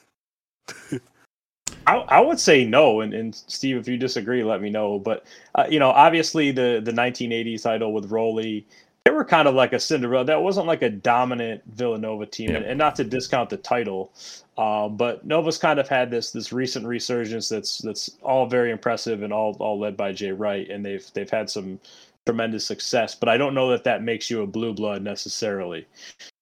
[1.86, 4.98] I, I, would say no, and, and Steve, if you disagree, let me know.
[4.98, 8.64] But uh, you know, obviously the the 1980s title with Rollie,
[9.04, 10.24] they were kind of like a Cinderella.
[10.24, 12.56] That wasn't like a dominant Villanova team, yeah.
[12.56, 14.12] and, and, not to discount the title,
[14.56, 19.22] uh, but Nova's kind of had this this recent resurgence that's that's all very impressive
[19.22, 21.80] and all all led by Jay Wright, and they've they've had some
[22.26, 23.14] tremendous success.
[23.14, 25.86] But I don't know that that makes you a blue blood necessarily.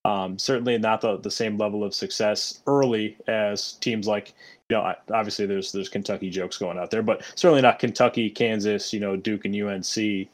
[0.04, 4.32] Um, certainly not the, the same level of success early as teams like
[4.70, 8.94] you know obviously there's there's Kentucky jokes going out there, but certainly not Kentucky, Kansas,
[8.94, 10.28] you know Duke and UNC.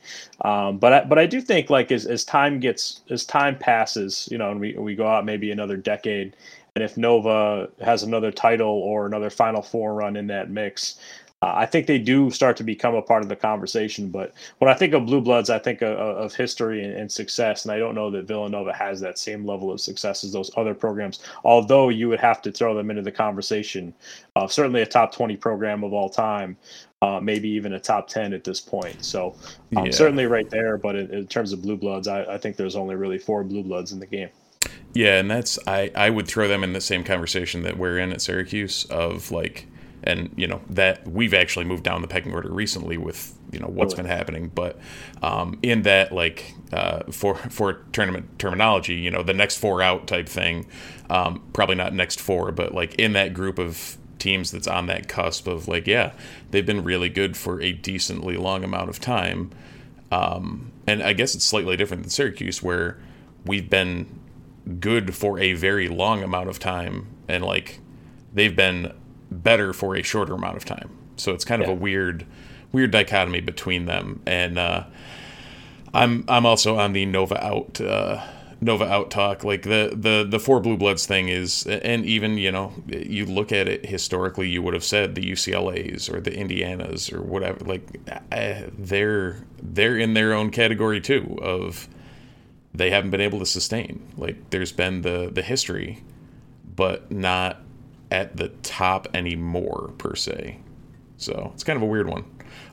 [0.44, 4.28] Um, but I, but I do think like as, as time gets as time passes,
[4.30, 6.36] you know, and we we go out maybe another decade,
[6.76, 11.00] and if Nova has another title or another Final Four run in that mix,
[11.42, 14.08] uh, I think they do start to become a part of the conversation.
[14.08, 17.64] But when I think of Blue Bloods, I think of, of history and, and, success,
[17.64, 20.74] and I don't know that Villanova has that same level of success as those other
[20.74, 21.20] programs.
[21.44, 23.92] Although you would have to throw them into the conversation,
[24.34, 26.56] uh, certainly a top twenty program of all time.
[27.02, 29.04] Uh, maybe even a top 10 at this point.
[29.04, 29.36] So,
[29.76, 29.92] um, yeah.
[29.92, 30.78] certainly right there.
[30.78, 33.62] But in, in terms of blue bloods, I, I think there's only really four blue
[33.62, 34.30] bloods in the game.
[34.94, 38.12] Yeah, and that's I I would throw them in the same conversation that we're in
[38.12, 39.68] at Syracuse of like
[40.06, 43.68] and you know that we've actually moved down the pecking order recently with you know
[43.68, 44.50] what's been happening.
[44.54, 44.78] But
[45.22, 50.06] um, in that like uh, for for tournament terminology you know the next four out
[50.06, 50.66] type thing
[51.10, 55.08] um, probably not next four but like in that group of teams that's on that
[55.08, 56.12] cusp of like yeah
[56.50, 59.50] they've been really good for a decently long amount of time
[60.10, 62.98] um, and i guess it's slightly different than syracuse where
[63.44, 64.20] we've been
[64.80, 67.80] good for a very long amount of time and like
[68.34, 68.92] they've been
[69.42, 70.90] better for a shorter amount of time.
[71.16, 71.68] So it's kind yeah.
[71.68, 72.26] of a weird,
[72.72, 74.22] weird dichotomy between them.
[74.26, 74.84] And uh,
[75.94, 78.22] I'm I'm also on the Nova out uh,
[78.60, 79.44] Nova out talk.
[79.44, 83.52] Like the the the four blue bloods thing is, and even you know you look
[83.52, 87.64] at it historically, you would have said the UCLA's or the Indianas or whatever.
[87.64, 87.82] Like
[88.30, 91.88] uh, they're they're in their own category too of
[92.74, 94.02] they haven't been able to sustain.
[94.16, 96.02] Like there's been the the history,
[96.74, 97.60] but not
[98.10, 100.58] at the top anymore per se.
[101.16, 102.24] So it's kind of a weird one.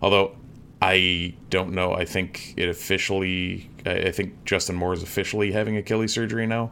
[0.02, 0.36] Although
[0.84, 1.94] I don't know.
[1.94, 3.70] I think it officially.
[3.86, 6.72] I think Justin Moore is officially having Achilles surgery now.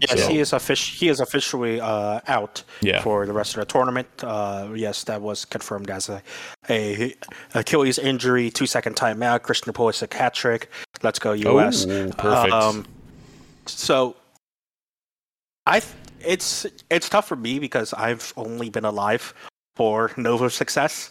[0.00, 0.28] Yes, so.
[0.28, 3.00] he is offic- He is officially uh, out yeah.
[3.00, 4.08] for the rest of the tournament.
[4.22, 6.20] Uh, yes, that was confirmed as a,
[6.68, 7.14] a
[7.54, 8.50] Achilles injury.
[8.50, 9.42] Two second timeout.
[9.42, 10.68] Christian Pulisic hat trick.
[11.04, 11.86] Let's go US.
[11.86, 12.52] Oh, perfect.
[12.52, 12.86] Um,
[13.66, 14.16] so
[15.66, 15.80] I
[16.26, 19.34] it's it's tough for me because I've only been alive
[19.76, 21.10] for Nova's success,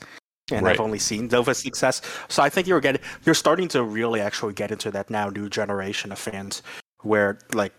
[0.52, 0.74] and right.
[0.74, 2.02] I've only seen Nova's success.
[2.30, 5.50] So I think you're getting you're starting to really actually get into that now new
[5.50, 6.62] generation of fans
[7.02, 7.74] where like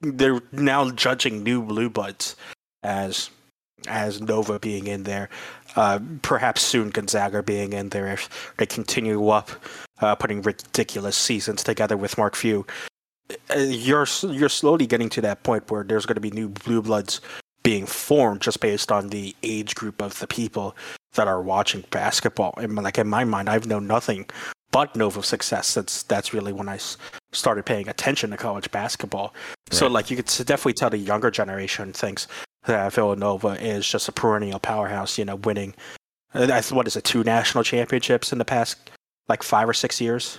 [0.00, 2.36] they're now judging new blue buds
[2.82, 3.30] as
[3.88, 5.30] as Nova being in there,
[5.76, 9.50] uh, perhaps soon Gonzaga being in there if they continue up,
[10.00, 12.66] uh, putting ridiculous seasons together with Mark Few.
[13.54, 16.82] Uh, you're you're slowly getting to that point where there's going to be new blue
[16.82, 17.20] bloods
[17.62, 20.74] being formed just based on the age group of the people
[21.14, 22.54] that are watching basketball.
[22.56, 24.26] And like in my mind, I've known nothing
[24.72, 25.74] but Nova success.
[25.74, 26.78] That's that's really when I
[27.32, 29.34] started paying attention to college basketball.
[29.70, 29.78] Right.
[29.78, 32.28] So like you could definitely tell the younger generation thinks
[32.66, 35.18] that Villanova is just a perennial powerhouse.
[35.18, 35.74] You know, winning
[36.34, 38.90] uh, what is it, two national championships in the past
[39.28, 40.38] like five or six years.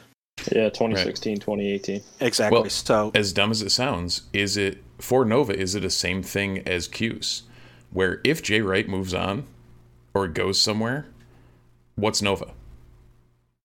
[0.51, 1.41] Yeah, 2016, right.
[1.41, 2.01] 2018.
[2.19, 2.59] Exactly.
[2.59, 5.57] Well, so as dumb as it sounds, is it for Nova?
[5.57, 7.43] Is it the same thing as Cuse,
[7.91, 9.45] where if Jay Wright moves on
[10.13, 11.07] or goes somewhere,
[11.95, 12.53] what's Nova?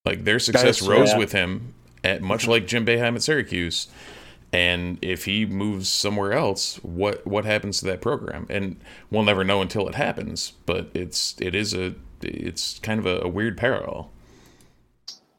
[0.04, 1.18] Like their success rose yeah.
[1.18, 1.74] with him,
[2.06, 2.52] at much mm-hmm.
[2.52, 3.88] like Jim Boeheim at Syracuse.
[4.52, 8.46] And if he moves somewhere else, what what happens to that program?
[8.48, 10.52] And we'll never know until it happens.
[10.64, 14.10] But it's it is a it's kind of a, a weird parallel.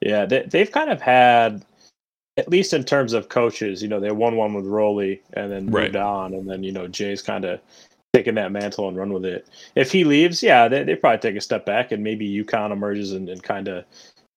[0.01, 1.65] Yeah, they, they've kind of had,
[2.37, 5.65] at least in terms of coaches, you know, they won one with Rollie and then
[5.65, 5.95] moved right.
[5.95, 7.59] on, and then you know Jay's kind of
[8.13, 9.47] taking that mantle and run with it.
[9.75, 13.13] If he leaves, yeah, they, they probably take a step back, and maybe UConn emerges
[13.13, 13.85] and, and kind of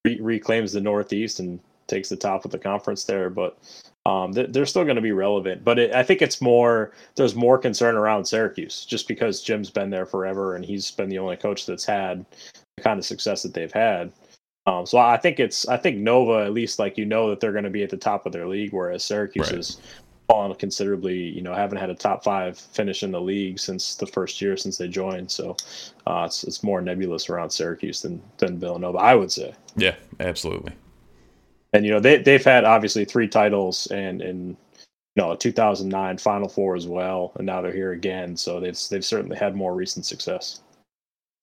[0.05, 3.31] re- reclaims the Northeast and takes the top of the conference there.
[3.31, 3.59] But
[4.07, 5.62] um, they're still going to be relevant.
[5.64, 9.90] But it, I think it's more there's more concern around Syracuse just because Jim's been
[9.90, 12.25] there forever and he's been the only coach that's had
[12.77, 14.12] the kind of success that they've had.
[14.70, 17.52] Um, so I think it's I think Nova at least like you know that they're
[17.52, 19.59] going to be at the top of their league, whereas Syracuse right.
[19.59, 19.80] is
[20.28, 21.16] fallen considerably.
[21.16, 24.56] You know, haven't had a top five finish in the league since the first year
[24.56, 25.30] since they joined.
[25.30, 25.56] So
[26.06, 29.54] uh, it's it's more nebulous around Syracuse than than Villanova, I would say.
[29.76, 30.72] Yeah, absolutely
[31.72, 36.18] and you know they they've had obviously three titles and and you know a 2009
[36.18, 38.37] Final Four as well, and now they're here again.
[38.37, 40.61] So they've they've certainly had more recent success.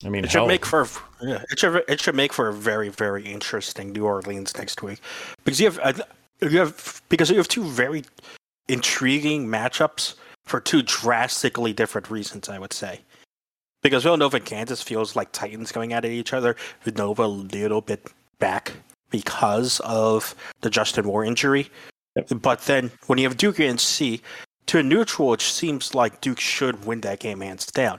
[0.04, 0.86] I mean, it should make for
[1.20, 5.00] yeah, it should it should make for a very very interesting New Orleans next week
[5.44, 6.02] because you have
[6.40, 8.04] you have because you have two very
[8.68, 12.48] intriguing matchups for two drastically different reasons.
[12.48, 13.00] I would say
[13.82, 16.56] because Villanova and Kansas feels like Titans going at each other.
[16.82, 18.06] Villanova a little bit
[18.38, 18.72] back
[19.10, 21.70] because of the Justin Moore injury.
[22.16, 22.40] Yep.
[22.42, 24.20] But then when you have Duke and C,
[24.66, 27.98] to a neutral, it seems like Duke should win that game hands down.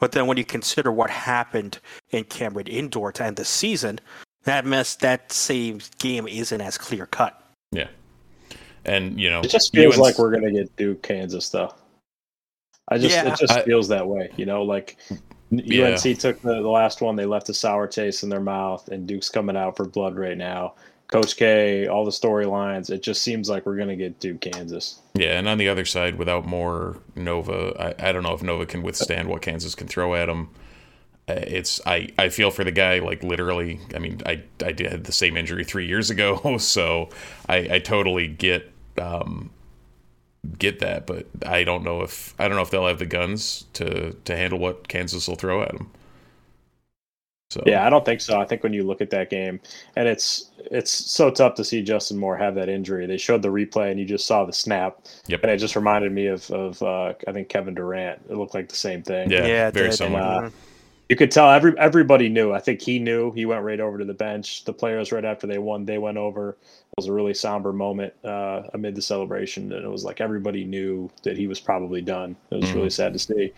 [0.00, 1.78] But then when you consider what happened
[2.10, 4.00] in Cameron Indoor to end the season,
[4.44, 7.40] that mess that same game isn't as clear cut.
[7.72, 7.88] Yeah.
[8.84, 10.02] And you know it just feels UNC...
[10.02, 11.74] like we're gonna get Duke Kansas though.
[12.88, 13.32] I just yeah.
[13.32, 13.62] it just I...
[13.62, 14.96] feels that way, you know, like
[15.50, 15.88] yeah.
[15.88, 17.16] UNC took the, the last one.
[17.16, 20.36] They left a sour taste in their mouth, and Duke's coming out for blood right
[20.36, 20.74] now.
[21.08, 22.90] Coach K, all the storylines.
[22.90, 25.00] It just seems like we're going to get Duke, Kansas.
[25.14, 28.66] Yeah, and on the other side, without more Nova, I, I don't know if Nova
[28.66, 30.50] can withstand what Kansas can throw at them.
[31.26, 33.80] Uh, it's I, I feel for the guy like literally.
[33.94, 37.08] I mean, I I did the same injury three years ago, so
[37.48, 39.50] I, I totally get um,
[40.58, 43.64] get that, but I don't know if I don't know if they'll have the guns
[43.74, 45.90] to to handle what Kansas will throw at them.
[47.50, 48.38] So yeah, I don't think so.
[48.38, 49.58] I think when you look at that game,
[49.96, 53.06] and it's it's so tough to see Justin Moore have that injury.
[53.06, 54.98] They showed the replay, and you just saw the snap.
[55.28, 55.42] Yep.
[55.42, 58.20] And it just reminded me of of uh, I think Kevin Durant.
[58.28, 59.30] It looked like the same thing.
[59.30, 60.20] Yeah, yeah very similar.
[60.20, 60.50] And, uh,
[61.08, 62.52] you could tell every everybody knew.
[62.52, 63.32] I think he knew.
[63.32, 64.64] He went right over to the bench.
[64.64, 66.58] The players right after they won, they went over.
[66.98, 71.08] Was a really somber moment uh, amid the celebration, and it was like everybody knew
[71.22, 72.34] that he was probably done.
[72.50, 72.76] It was mm-hmm.
[72.76, 73.52] really sad to see.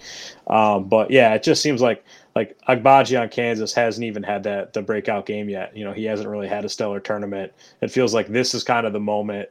[0.47, 2.05] Um, but yeah, it just seems like
[2.37, 5.75] like Agbaji on Kansas hasn't even had that the breakout game yet.
[5.75, 7.55] You know, he hasn't really had a stellar tournament.
[7.81, 9.49] It feels like this is kind of the moment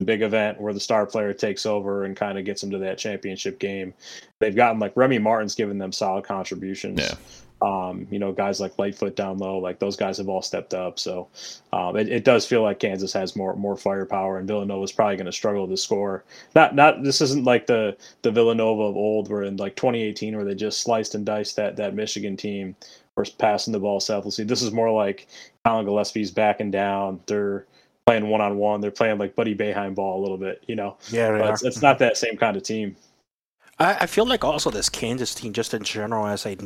[0.00, 2.78] the big event where the star player takes over and kind of gets them to
[2.78, 3.94] that championship game.
[4.40, 6.98] They've gotten like Remy Martin's given them solid contributions.
[6.98, 7.14] Yeah.
[7.62, 10.98] Um, you know, guys like Lightfoot down low, like those guys have all stepped up.
[10.98, 11.28] So
[11.72, 15.16] um, it, it, does feel like Kansas has more more firepower, and Villanova is probably
[15.16, 16.24] going to struggle to score.
[16.54, 20.44] Not not this isn't like the the Villanova of old, where in like 2018, where
[20.44, 22.76] they just sliced and diced that that Michigan team,
[23.16, 24.44] or passing the ball selflessly.
[24.44, 25.26] This is more like
[25.64, 27.20] Collin Gillespie's backing down.
[27.26, 27.66] They're
[28.06, 28.80] playing one on one.
[28.80, 30.96] They're playing like Buddy Boeheim ball a little bit, you know.
[31.10, 32.96] Yeah, it's, it's, not that same kind of team.
[33.80, 36.56] I, I, feel like also this Kansas team, just in general, as a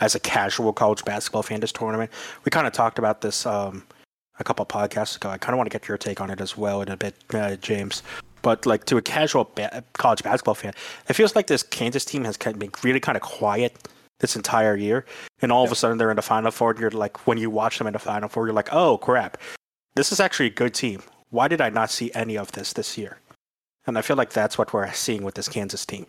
[0.00, 2.10] as a casual college basketball fan, this tournament,
[2.44, 3.84] we kind of talked about this um,
[4.38, 5.30] a couple podcasts ago.
[5.30, 7.14] I kind of want to get your take on it as well in a bit,
[7.32, 8.02] uh, James.
[8.42, 10.72] But like to a casual ba- college basketball fan,
[11.08, 15.06] it feels like this Kansas team has been really kind of quiet this entire year,
[15.40, 16.72] and all of a sudden they're in the Final Four.
[16.72, 19.38] And you're like, when you watch them in the Final Four, you're like, oh crap,
[19.94, 21.02] this is actually a good team.
[21.28, 23.18] Why did I not see any of this this year?
[23.86, 26.06] And I feel like that's what we're seeing with this Kansas team.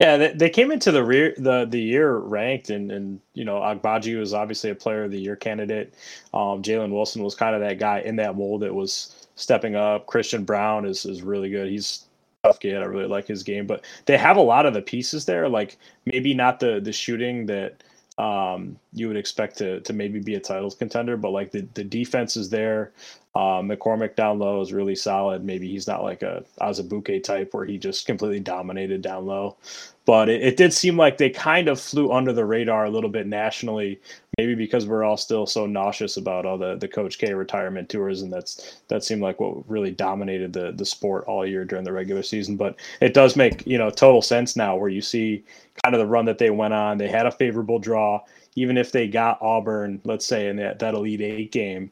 [0.00, 3.60] Yeah, they, they came into the rear the the year ranked, and and you know
[3.60, 5.94] Agbaji was obviously a Player of the Year candidate.
[6.34, 10.06] Um, Jalen Wilson was kind of that guy in that mold that was stepping up.
[10.06, 11.68] Christian Braun is is really good.
[11.68, 12.06] He's
[12.42, 12.76] tough kid.
[12.82, 15.48] I really like his game, but they have a lot of the pieces there.
[15.48, 17.84] Like maybe not the the shooting that
[18.18, 21.16] um, you would expect to to maybe be a titles contender.
[21.16, 22.92] But like the the defense is there.
[23.34, 25.44] Uh, McCormack down low is really solid.
[25.44, 29.56] Maybe he's not like a Azubuike type where he just completely dominated down low.
[30.04, 33.10] But it, it, did seem like they kind of flew under the radar a little
[33.10, 34.00] bit nationally
[34.38, 38.22] maybe because we're all still so nauseous about all the the Coach K retirement tours,
[38.22, 41.92] and that's that seemed like what really dominated the the sport all year during the
[41.92, 42.56] regular season.
[42.56, 45.44] But it does make you know total sense now, where you see
[45.82, 46.98] kind of the run that they went on.
[46.98, 48.20] They had a favorable draw,
[48.56, 51.90] even if they got Auburn, let's say in that that Elite Eight game.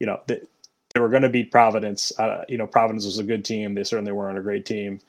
[0.00, 0.40] You know, they,
[0.94, 2.12] they were going to beat Providence.
[2.18, 3.74] Uh, you know, Providence was a good team.
[3.74, 5.00] They certainly weren't a great team.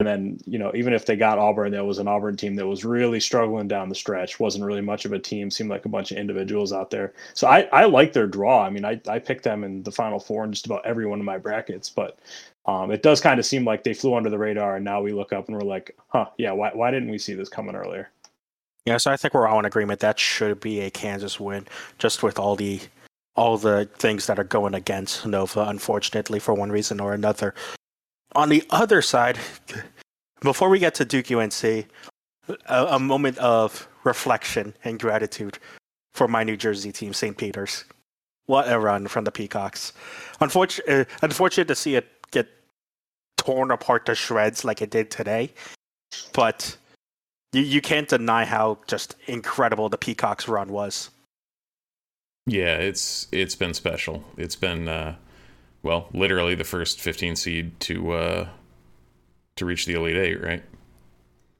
[0.00, 2.66] And then, you know, even if they got Auburn, there was an Auburn team that
[2.66, 4.38] was really struggling down the stretch.
[4.38, 5.50] wasn't really much of a team.
[5.50, 7.14] Seemed like a bunch of individuals out there.
[7.34, 8.64] So I, I like their draw.
[8.64, 11.18] I mean, I, I picked them in the Final Four in just about every one
[11.18, 11.90] of my brackets.
[11.90, 12.20] But
[12.66, 15.12] um, it does kind of seem like they flew under the radar, and now we
[15.12, 18.08] look up and we're like, huh, yeah, why why didn't we see this coming earlier?
[18.84, 21.66] Yeah, so I think we're all in agreement that should be a Kansas win,
[21.98, 22.80] just with all the
[23.34, 27.54] all the things that are going against Nova, unfortunately, for one reason or another.
[28.34, 29.38] On the other side,
[30.40, 31.86] before we get to Duke UNC, a,
[32.68, 35.58] a moment of reflection and gratitude
[36.12, 37.36] for my New Jersey team, St.
[37.36, 37.84] Peter's.
[38.46, 39.92] What a run from the Peacocks.
[40.40, 42.48] Unfortunate, uh, unfortunate to see it get
[43.36, 45.52] torn apart to shreds like it did today,
[46.32, 46.76] but
[47.52, 51.10] you, you can't deny how just incredible the Peacocks run was.
[52.46, 54.24] Yeah, it's it's been special.
[54.38, 55.16] It's been uh,
[55.82, 58.48] well, literally the first 15 seed to uh,
[59.56, 60.62] to reach the Elite Eight, right?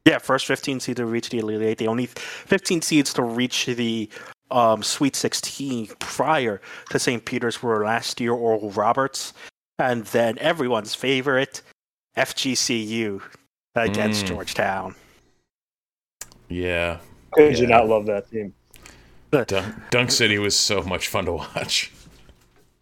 [0.04, 1.78] Yeah, first 15 seed to reach the Elite Eight.
[1.78, 4.08] The only 15 seeds to reach the
[4.50, 6.60] um, Sweet 16 prior
[6.90, 7.24] to St.
[7.24, 9.34] Peter's were last year Oral Roberts,
[9.78, 11.62] and then everyone's favorite
[12.16, 13.22] FGCU
[13.74, 14.28] against mm.
[14.28, 14.94] Georgetown.
[16.48, 16.98] Yeah.
[17.36, 17.60] Did yeah.
[17.60, 18.54] you not love that team?
[19.30, 19.50] Dunk,
[19.90, 21.92] Dunk City was so much fun to watch.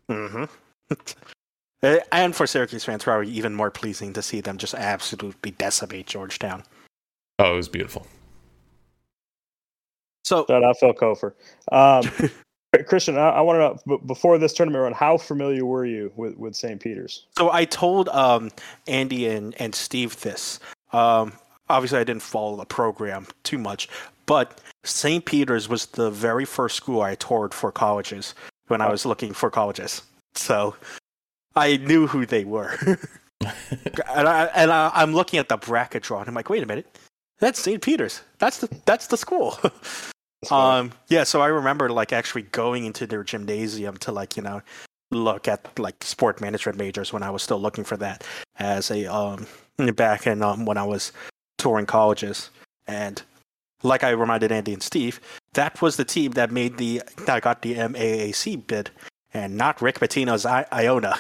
[0.09, 0.45] Mm-hmm.
[1.83, 6.07] Uh, and for Syracuse fans, probably even more pleasing to see them just absolutely decimate
[6.07, 6.63] Georgetown.
[7.39, 8.07] Oh, it was beautiful.
[10.25, 11.33] So, shout out Phil Cofer.
[11.71, 12.31] Um,
[12.87, 16.37] Christian, I, I want to know before this tournament run, how familiar were you with,
[16.37, 16.81] with St.
[16.81, 17.27] Peter's?
[17.39, 18.51] So I told um,
[18.87, 20.61] Andy and, and Steve this.
[20.93, 21.33] Um,
[21.69, 23.89] obviously, I didn't follow the program too much,
[24.27, 25.25] but St.
[25.25, 28.35] Peter's was the very first school I toured for colleges
[28.69, 30.03] when I was looking for colleges.
[30.35, 30.75] So
[31.57, 32.77] I knew who they were.
[33.41, 36.67] and I and I, am looking at the bracket draw, and I'm like, wait a
[36.67, 36.99] minute,
[37.39, 37.83] that's St.
[37.83, 38.23] Peter's.
[38.39, 39.59] That's the that's the school.
[40.51, 41.25] um, yeah.
[41.25, 44.63] So I remember like actually going into their gymnasium to like you know
[45.11, 48.25] look at like sport management majors when I was still looking for that
[48.59, 49.47] as a um
[49.95, 51.13] back in um, when I was
[51.59, 52.51] touring colleges
[52.87, 53.23] and
[53.83, 55.21] like I reminded Andy and Steve,
[55.55, 58.91] that was the team that made the that got the MAAC bid,
[59.35, 61.17] and not Rick Pitino's I- Iona.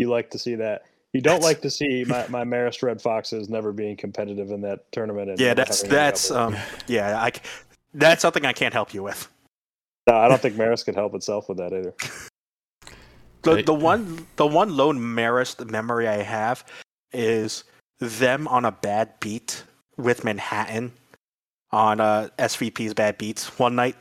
[0.00, 0.86] You like to see that.
[1.12, 1.44] You don't that's...
[1.44, 5.38] like to see my, my Marist Red Foxes never being competitive in that tournament.
[5.38, 7.32] yeah, that's that's um yeah I
[7.92, 9.28] that's something I can't help you with.
[10.06, 11.94] No, I don't think Marist could help itself with that either.
[13.42, 16.64] the the one the one lone Marist memory I have
[17.12, 17.64] is
[17.98, 19.64] them on a bad beat
[19.98, 20.92] with Manhattan
[21.72, 23.96] on uh, SVP's Bad Beats one night,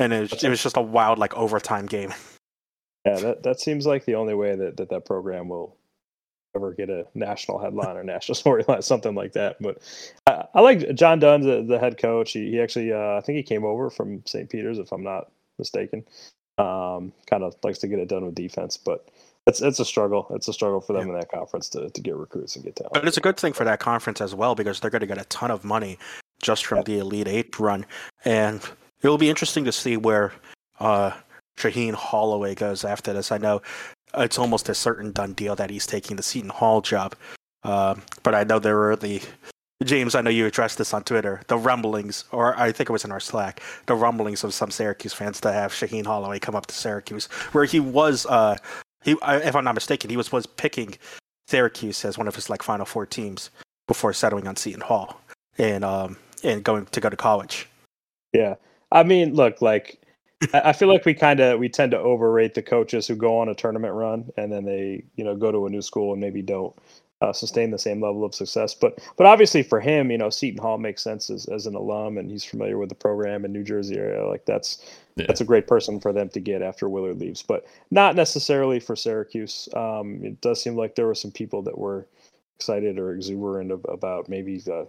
[0.00, 2.12] and it was, it was just a wild like overtime game.
[3.08, 5.76] Yeah, that that seems like the only way that that, that program will
[6.54, 9.56] ever get a national headline or national storyline, something like that.
[9.60, 9.78] But
[10.26, 12.32] I, I like John Dunne, the, the head coach.
[12.32, 14.48] He, he actually, uh, I think he came over from St.
[14.48, 16.04] Peter's, if I'm not mistaken.
[16.58, 19.08] Um, kind of likes to get it done with defense, but
[19.46, 20.26] it's it's a struggle.
[20.30, 21.14] It's a struggle for them yeah.
[21.14, 22.94] in that conference to, to get recruits and get talent.
[22.94, 25.18] But it's a good thing for that conference as well because they're going to get
[25.18, 25.98] a ton of money
[26.42, 26.84] just from yeah.
[26.84, 27.86] the Elite Eight run,
[28.24, 28.60] and
[29.02, 30.32] it will be interesting to see where
[30.80, 31.12] uh,
[31.58, 33.32] Shaheen Holloway goes after this.
[33.32, 33.60] I know
[34.14, 37.14] it's almost a certain done deal that he's taking the Seton Hall job,
[37.64, 39.20] uh, but I know there were the
[39.84, 41.40] James, I know you addressed this on Twitter.
[41.46, 45.12] The rumblings, or I think it was in our Slack, the rumblings of some Syracuse
[45.12, 48.56] fans to have Shaheen Holloway come up to Syracuse, where he was uh,
[49.04, 50.96] he, if I'm not mistaken, he was was picking
[51.46, 53.50] Syracuse as one of his like final four teams
[53.86, 55.20] before settling on Seton Hall
[55.58, 57.68] and um and going to go to college.
[58.32, 58.56] Yeah,
[58.92, 60.00] I mean, look, like
[60.52, 63.48] I feel like we kind of we tend to overrate the coaches who go on
[63.48, 66.42] a tournament run and then they you know go to a new school and maybe
[66.42, 66.74] don't
[67.20, 68.74] uh, sustain the same level of success.
[68.74, 72.18] But but obviously for him, you know, Seton Hall makes sense as, as an alum
[72.18, 74.26] and he's familiar with the program in New Jersey area.
[74.26, 74.84] Like that's
[75.16, 75.26] yeah.
[75.26, 78.94] that's a great person for them to get after Willard leaves, but not necessarily for
[78.94, 79.68] Syracuse.
[79.74, 82.06] Um, it does seem like there were some people that were
[82.56, 84.86] excited or exuberant of, about maybe the,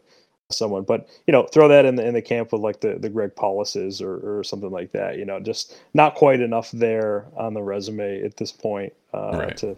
[0.51, 3.09] someone, but you know, throw that in the in the camp with like the the
[3.09, 5.17] Greg Pauluses or or something like that.
[5.17, 9.57] You know, just not quite enough there on the resume at this point uh, right.
[9.57, 9.77] to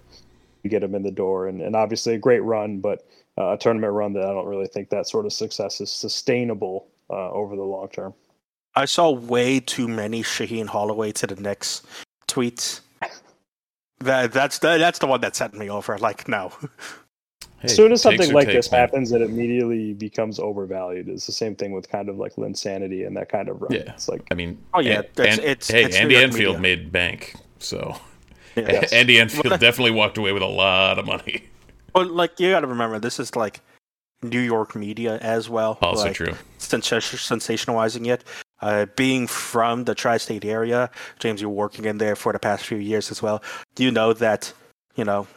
[0.69, 1.47] get him in the door.
[1.47, 3.05] And, and obviously a great run, but
[3.38, 6.88] uh, a tournament run that I don't really think that sort of success is sustainable
[7.09, 8.13] uh, over the long term.
[8.76, 11.82] I saw way too many Shaheen Holloway to the Knicks
[12.28, 12.82] tweets.
[13.99, 15.95] That that's the, that's the one that set me over.
[15.99, 16.51] Like, no.
[17.62, 18.82] Hey, as soon as something like this man.
[18.82, 21.07] happens, it immediately becomes overvalued.
[21.07, 23.72] It's the same thing with kind of like Linsanity and that kind of run.
[23.72, 26.78] Yeah, it's like I mean, oh yeah, and, it's, it's, hey, it's Andy Enfield media.
[26.78, 27.95] made bank, so
[28.55, 28.91] yes.
[28.93, 31.43] Andy Enfield definitely walked away with a lot of money.
[31.93, 33.59] But like, you got to remember, this is like
[34.24, 35.78] New York media as well.
[35.82, 36.34] Also like, true.
[36.57, 38.24] Sensationalizing it.
[38.62, 40.89] Uh, being from the tri-state area,
[41.20, 43.43] James, you're working in there for the past few years as well.
[43.76, 44.53] Do you know that
[44.95, 45.28] you know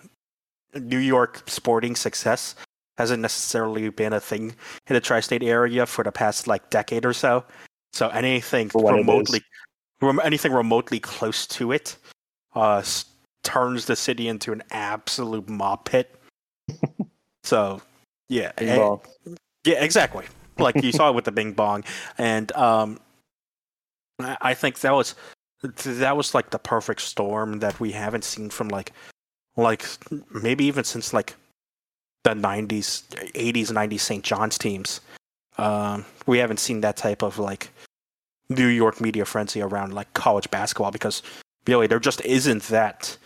[0.80, 2.54] New York sporting success
[2.98, 4.54] hasn't necessarily been a thing
[4.86, 7.44] in the tri-state area for the past like decade or so.
[7.92, 9.42] So anything remotely,
[10.00, 11.96] rem- anything remotely close to it,
[12.54, 13.04] uh, s-
[13.42, 16.14] turns the city into an absolute mob pit.
[17.44, 17.80] so,
[18.28, 18.98] yeah, and,
[19.64, 20.26] yeah, exactly.
[20.58, 21.84] Like you saw it with the Bing Bong,
[22.16, 23.00] and um,
[24.20, 25.14] I-, I think that was
[25.62, 28.92] that was like the perfect storm that we haven't seen from like
[29.56, 29.84] like
[30.30, 31.34] maybe even since like
[32.24, 33.02] the 90s
[33.34, 35.00] 80s 90s st john's teams
[35.58, 37.70] um, we haven't seen that type of like
[38.48, 41.22] new york media frenzy around like college basketball because
[41.66, 43.16] really there just isn't that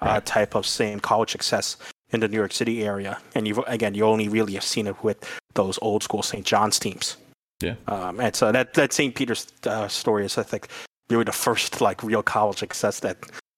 [0.00, 1.76] uh, type of same college success
[2.10, 3.18] in the new york city area.
[3.34, 5.18] And you've again you only really have seen it with
[5.54, 7.16] those old school st john's teams.
[7.62, 7.74] Yeah.
[7.88, 10.68] Um, and so that that st peter's uh, story is i think
[11.10, 13.16] really the first like real college success that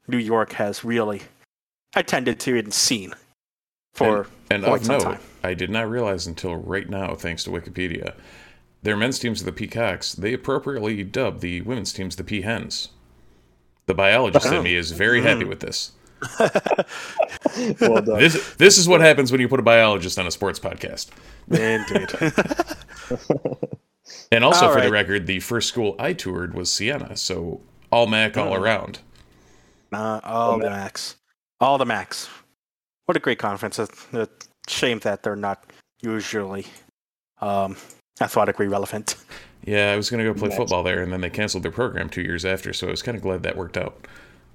[0.08, 1.22] new york has really
[1.94, 3.14] attended to and seen
[3.94, 5.20] for and, and quite some note, time.
[5.42, 8.14] I did not realize until right now, thanks to Wikipedia,
[8.82, 10.12] their men's teams are the Peacocks.
[10.12, 12.88] They appropriately dubbed the women's teams the Peahens.
[13.86, 15.24] The biologist in me is very mm.
[15.24, 15.92] happy with this.
[17.80, 21.10] well this this is what happens when you put a biologist on a sports podcast.
[21.48, 22.10] Indeed.
[24.32, 24.84] and also, all for right.
[24.84, 27.60] the record, the first school I toured was Siena, so
[27.90, 28.56] all MAAC all oh.
[28.56, 29.00] around.
[29.92, 31.16] Uh, all, all MAACs.
[31.60, 32.28] All the MAACs.
[33.06, 33.78] What a great conference.
[33.78, 34.28] It's a
[34.68, 35.64] shame that they're not
[36.02, 36.66] usually
[37.40, 37.76] um,
[38.20, 39.16] athletically relevant.
[39.64, 42.08] Yeah, I was going to go play football there, and then they canceled their program
[42.08, 44.06] two years after, so I was kind of glad that worked out.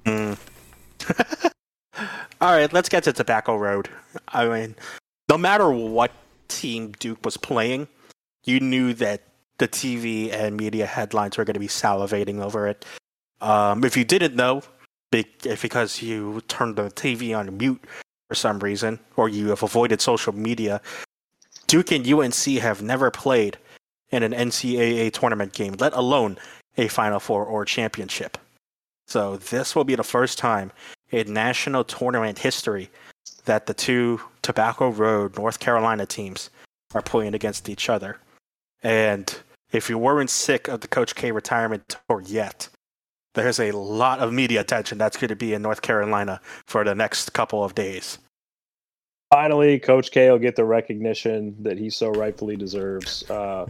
[0.06, 0.38] Mm.
[2.42, 3.90] All right, let's get to Tobacco Road.
[4.30, 4.76] I mean,
[5.30, 6.12] no matter what
[6.48, 7.88] team Duke was playing,
[8.46, 9.24] you knew that
[9.58, 12.86] the TV and media headlines were going to be salivating over it.
[13.42, 14.62] Um, if you didn't know,
[15.14, 15.24] Eh,
[15.62, 17.84] because you turned the TV on mute
[18.30, 20.82] for some reason, or you have avoided social media,
[21.68, 23.58] Duke and UNC have never played
[24.10, 26.38] in an NCAA tournament game, let alone
[26.78, 28.38] a Final Four or championship.
[29.08, 30.72] So this will be the first time
[31.10, 32.90] in national tournament history
[33.46, 36.50] that the two Tobacco Road North Carolina teams
[36.94, 38.18] are playing against each other.
[38.84, 39.34] And
[39.72, 42.70] if you weren't sick of the Coach K retirement tour yet,
[43.34, 46.96] there's a lot of media attention that's going to be in North Carolina for the
[46.96, 48.18] next couple of days.
[49.32, 53.30] Finally, Coach K will get the recognition that he so rightfully deserves.
[53.30, 53.66] Uh,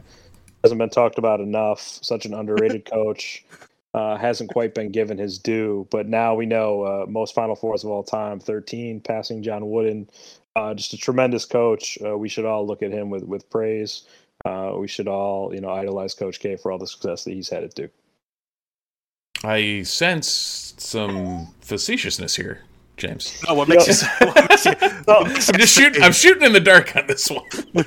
[0.64, 1.80] hasn't been talked about enough.
[1.80, 3.46] Such an underrated coach.
[3.94, 7.84] Uh, hasn't quite been given his due, but now we know uh, most Final Fours
[7.84, 10.10] of all time, 13, passing John Wooden.
[10.56, 11.98] Uh, just a tremendous coach.
[12.04, 14.04] Uh, we should all look at him with with praise.
[14.46, 17.50] Uh, we should all, you know, idolize Coach K for all the success that he's
[17.50, 17.92] had at Duke.
[19.44, 22.62] I sense some facetiousness here,
[22.98, 23.42] James.
[23.48, 24.08] Oh, what makes you?
[24.28, 24.74] What makes you
[25.08, 26.04] I'm just shooting.
[26.04, 27.46] I'm shooting in the dark on this one.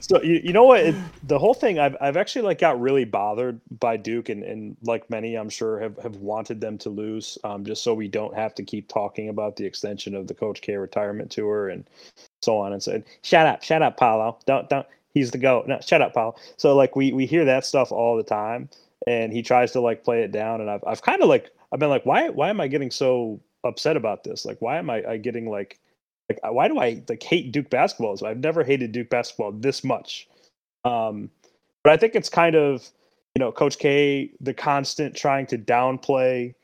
[0.00, 0.80] so you, you know what?
[0.80, 0.94] It,
[1.28, 5.08] the whole thing, I've I've actually like got really bothered by Duke, and, and like
[5.10, 8.54] many, I'm sure have have wanted them to lose, um, just so we don't have
[8.56, 11.84] to keep talking about the extension of the Coach K retirement tour and
[12.42, 12.72] so on.
[12.72, 14.38] And said, shut up, shut up, Paolo.
[14.44, 14.86] Don't don't.
[15.14, 15.66] He's the goat.
[15.68, 16.34] No, shut up, Paolo.
[16.56, 18.68] So like we we hear that stuff all the time
[19.06, 20.60] and he tries to like play it down.
[20.60, 23.40] And I've I've kind of like I've been like, why why am I getting so
[23.64, 24.44] upset about this?
[24.44, 25.78] Like, why am I, I getting like
[26.28, 28.16] like why do I like hate Duke basketball?
[28.16, 30.28] So I've never hated Duke basketball this much.
[30.84, 31.30] Um,
[31.82, 32.88] but I think it's kind of
[33.34, 36.54] you know Coach K the constant trying to downplay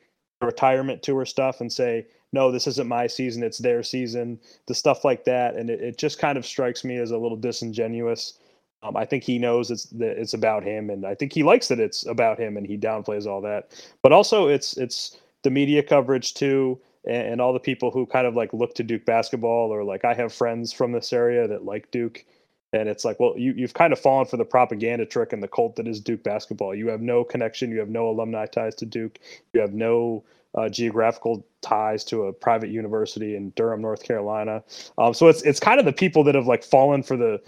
[0.42, 5.04] retirement tour stuff and say no, this isn't my season, it's their season, the stuff
[5.04, 8.38] like that, and it, it just kind of strikes me as a little disingenuous.
[8.82, 11.68] Um, I think he knows it's that it's about him, and I think he likes
[11.68, 13.74] that it's about him, and he downplays all that.
[14.02, 18.26] But also, it's it's the media coverage too, and, and all the people who kind
[18.26, 21.64] of like look to Duke basketball, or like I have friends from this area that
[21.64, 22.24] like Duke,
[22.72, 25.48] and it's like, well, you you've kind of fallen for the propaganda trick and the
[25.48, 26.74] cult that is Duke basketball.
[26.74, 29.18] You have no connection, you have no alumni ties to Duke,
[29.52, 30.22] you have no
[30.56, 34.62] uh, geographical ties to a private university in Durham, North Carolina.
[34.98, 37.40] Um, so it's it's kind of the people that have like fallen for the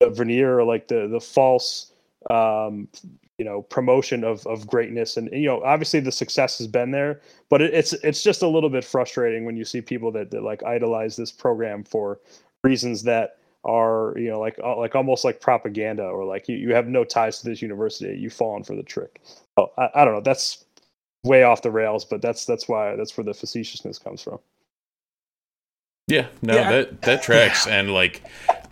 [0.00, 1.92] the veneer or like the the false
[2.30, 2.88] um,
[3.38, 5.16] you know promotion of of greatness.
[5.16, 8.48] And you know obviously the success has been there but it, it's it's just a
[8.48, 12.20] little bit frustrating when you see people that, that like idolize this program for
[12.64, 16.74] reasons that are you know like uh, like almost like propaganda or like you, you
[16.74, 18.16] have no ties to this university.
[18.16, 19.22] You've fallen for the trick.
[19.56, 20.20] Oh, I, I don't know.
[20.20, 20.64] That's
[21.24, 24.38] way off the rails but that's that's why that's where the facetiousness comes from
[26.08, 26.70] yeah no Yeah.
[26.70, 28.22] that that tracks and like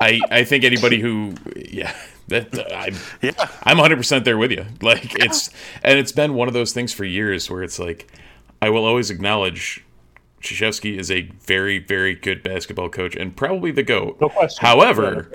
[0.01, 1.95] i i think anybody who yeah
[2.28, 3.32] that uh, i'm Yeah.
[3.64, 5.51] i'm 100% there with you like it's
[5.82, 8.11] and it's been one of those things for years where it's like
[8.62, 9.85] i will always acknowledge
[10.43, 15.32] Krzyzewski is a very very good basketball coach and probably the goat no question However,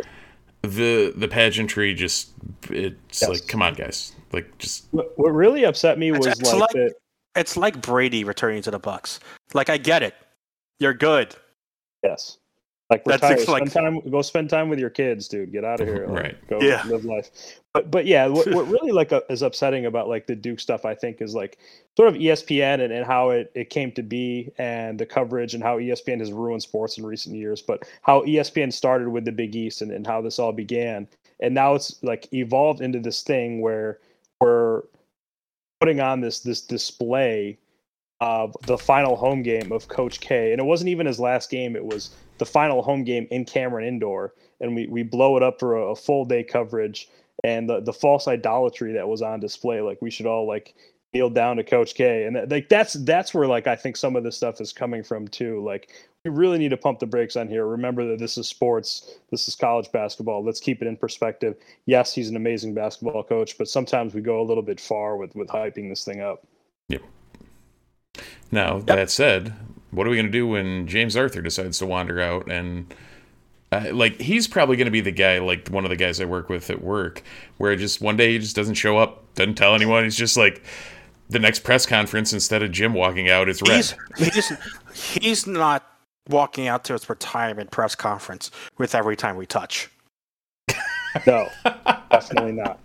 [0.61, 2.29] the the pageantry just
[2.69, 3.29] it's Yes.
[3.29, 4.13] like come on guys.
[4.31, 6.93] Like just what, what really upset me was It's- it's like, like- that
[7.35, 9.17] It's like Brady returning to the Bucs.
[9.55, 10.13] Like I get it.
[10.79, 11.35] You're good.
[12.03, 12.37] Yes.
[12.89, 15.51] Like That's retire, ex- like- spend time, go spend time with your kids, dude.
[15.51, 16.07] Get out of here.
[16.07, 16.47] Like, Right.
[16.47, 16.81] Go Yeah.
[16.87, 17.29] live life.
[17.71, 20.85] But but yeah, what, what really like uh, is upsetting about like the Duke stuff,
[20.85, 21.59] I think, is like
[21.95, 25.61] sort of ESPN and, and how it, it came to be and the coverage and
[25.61, 29.55] how ESPN has ruined sports in recent years, but how ESPN started with the Big
[29.55, 31.07] East and, and how this all began.
[31.41, 33.99] And now it's like evolved into this thing where
[34.41, 34.81] we're
[35.79, 37.59] putting on this this display
[38.21, 40.51] of the final home game of Coach K.
[40.51, 43.87] And it wasn't even his last game, it was the final home game in Cameron
[43.87, 44.33] Indoor.
[44.61, 47.09] And we, we blow it up for a, a full day coverage
[47.43, 49.81] and the, the false idolatry that was on display.
[49.81, 50.75] Like we should all like
[51.13, 52.25] kneel down to Coach K.
[52.25, 55.27] And like that's that's where like I think some of this stuff is coming from
[55.27, 55.63] too.
[55.63, 55.89] Like
[56.25, 57.65] we really need to pump the brakes on here.
[57.65, 60.43] Remember that this is sports, this is college basketball.
[60.43, 61.55] Let's keep it in perspective.
[61.85, 65.35] Yes, he's an amazing basketball coach, but sometimes we go a little bit far with
[65.35, 66.45] with hyping this thing up.
[68.51, 69.53] Now that said,
[69.91, 72.93] what are we gonna do when James Arthur decides to wander out and
[73.71, 76.25] uh, like he's probably going to be the guy like one of the guys I
[76.25, 77.21] work with at work
[77.57, 80.03] where just one day he just doesn't show up, doesn't tell anyone.
[80.03, 80.63] He's just like
[81.29, 83.93] the next press conference instead of Jim walking out, it's red.
[84.17, 84.51] He's he's
[84.93, 85.85] he's not
[86.27, 89.89] walking out to his retirement press conference with every time we touch.
[91.25, 91.47] No,
[92.11, 92.79] definitely not.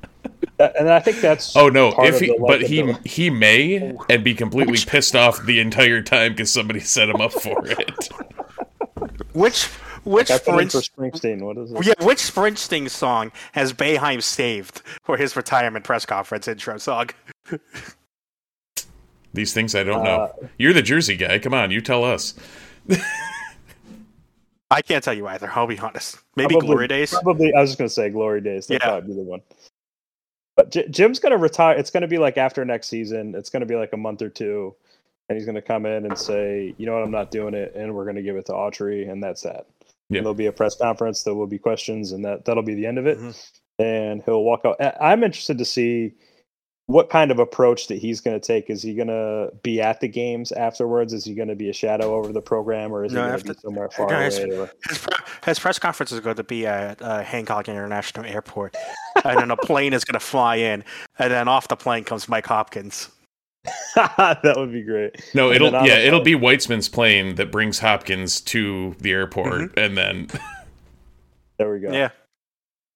[0.59, 1.92] That- And I think that's Oh no!
[1.92, 3.07] part If of he, the but he likability.
[3.07, 7.32] he may and be completely pissed off the entire time because somebody set him up
[7.32, 8.09] for it.
[9.32, 9.64] Which
[10.05, 11.40] which I put for Springsteen.
[11.42, 11.84] What is it?
[11.86, 17.09] yeah, which Springsteen song has Boeheim saved for his retirement press conference intro song?
[19.32, 20.48] These things I don't Uh, know.
[20.59, 21.38] You're the Jersey guy.
[21.40, 22.34] Come on, you tell us.
[24.70, 25.50] I can't tell you either.
[25.55, 26.18] I'll be honest.
[26.36, 27.11] Maybe Probably- Glory Days.
[27.22, 28.66] Probably, I was just gonna say Glory Days.
[28.68, 28.88] That'd Yeah.
[28.90, 29.40] probably be the one.
[30.57, 31.76] But J- Jim's gonna retire.
[31.76, 33.34] It's gonna be like after next season.
[33.34, 34.74] It's gonna be like a month or two,
[35.28, 37.02] and he's gonna come in and say, "You know what?
[37.02, 39.66] I'm not doing it," and we're gonna give it to Autry, and that's that.
[40.11, 40.18] Yeah.
[40.18, 41.22] And there'll be a press conference.
[41.22, 43.18] There will be questions, and that that'll be the end of it.
[43.18, 43.50] Mhm.
[43.78, 44.76] And he'll walk out.
[45.00, 46.12] I'm interested to see
[46.87, 48.68] what kind of approach that he's going to take.
[48.68, 51.12] Is he going to be at the games afterwards?
[51.14, 53.35] Is he going to be a shadow over the program, or is he going to
[53.35, 54.57] after- be somewhere far guys, away?
[54.59, 54.70] Or...
[54.89, 55.07] His,
[55.47, 58.76] his press conference is going to be at uh, Hancock International Airport,
[59.24, 60.85] and then a plane is going to fly in,
[61.18, 63.09] and then off the plane comes Mike Hopkins.
[63.95, 65.24] that would be great.
[65.35, 69.72] No, it'll then yeah, it'll plane- be Weitsman's plane that brings Hopkins to the airport,
[69.72, 69.78] Mm-hmm.
[69.78, 70.28] and then
[71.59, 71.91] There we go.
[71.93, 72.11] Yeah.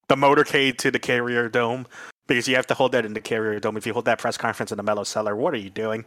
[0.08, 1.86] The motorcade to the Carrier Dome,
[2.28, 3.76] because you have to hold that in the Carrier Dome.
[3.76, 6.04] If you hold that press conference in the Mellow Cellar, what are you doing?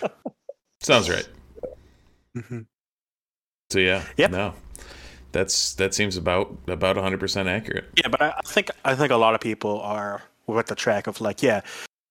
[0.80, 1.28] sounds right.
[2.36, 2.60] Mm-hmm.
[3.70, 4.30] So yeah, Yep.
[4.30, 4.54] no,
[5.32, 7.86] that's that seems about about 100 percent accurate.
[7.96, 11.06] Yeah, but I, I think I think a lot of people are with the track
[11.06, 11.60] of like, yeah,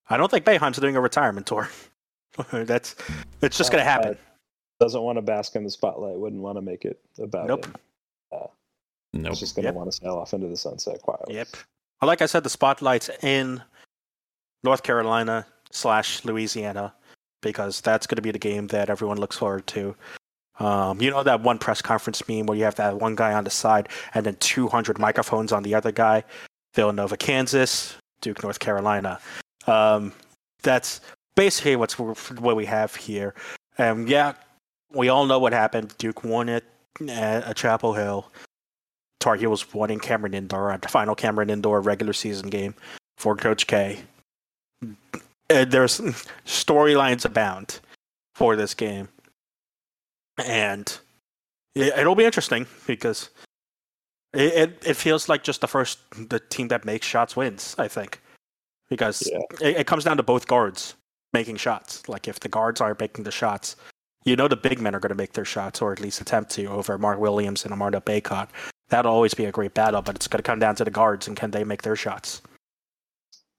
[0.09, 1.69] I don't think Boeheim's doing a retirement tour.
[2.51, 2.95] That's
[3.41, 4.17] it's just gonna Uh, happen.
[4.79, 6.15] Doesn't want to bask in the spotlight.
[6.15, 7.65] Wouldn't want to make it about Nope.
[7.65, 7.75] him.
[9.11, 9.29] Nope.
[9.31, 9.75] He's just going to Yep.
[9.75, 11.35] want to sail off into the sunset quietly.
[11.35, 11.47] Yep.
[12.01, 13.61] Like I said, the spotlight's in
[14.63, 16.93] North Carolina slash Louisiana
[17.41, 19.95] because that's going to be the game that everyone looks forward to.
[20.59, 23.45] Um, you know that one press conference meme where you have that one guy on
[23.45, 26.23] the side and then 200 microphones on the other guy.
[26.73, 29.19] Villanova, Kansas, Duke, North Carolina.
[29.67, 30.13] Um,
[30.61, 31.01] that's
[31.35, 33.33] basically what's what we have here.
[33.77, 34.33] And yeah,
[34.93, 35.95] we all know what happened.
[35.97, 36.65] Duke won it
[37.07, 38.29] at Chapel Hill.
[39.19, 42.73] Tar Heels won in Cameron Indoor at the final Cameron Indoor regular season game
[43.17, 43.99] for Coach K.
[45.49, 45.99] There's
[46.45, 47.79] storylines abound
[48.35, 49.09] for this game,
[50.45, 50.97] and
[51.75, 53.29] it, it'll be interesting because
[54.33, 55.99] it, it it feels like just the first
[56.29, 57.75] the team that makes shots wins.
[57.77, 58.21] I think
[58.89, 59.39] because Yeah.
[59.59, 60.93] it, it comes down to both guards
[61.33, 62.07] making shots.
[62.07, 63.75] Like if the guards are making the shots,
[64.25, 66.51] you know the big men are going to make their shots or at least attempt
[66.51, 68.49] to over Mark Williams and Armando Bacot.
[68.89, 71.27] That'll always be a great battle, but it's going to come down to the guards
[71.27, 72.41] and can they make their shots.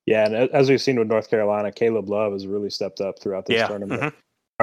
[0.07, 3.47] Yeah, and as we've seen with North Carolina, Caleb Love has really stepped up throughout
[3.47, 4.03] this Yeah, tournament.
[4.03, 4.13] mhm.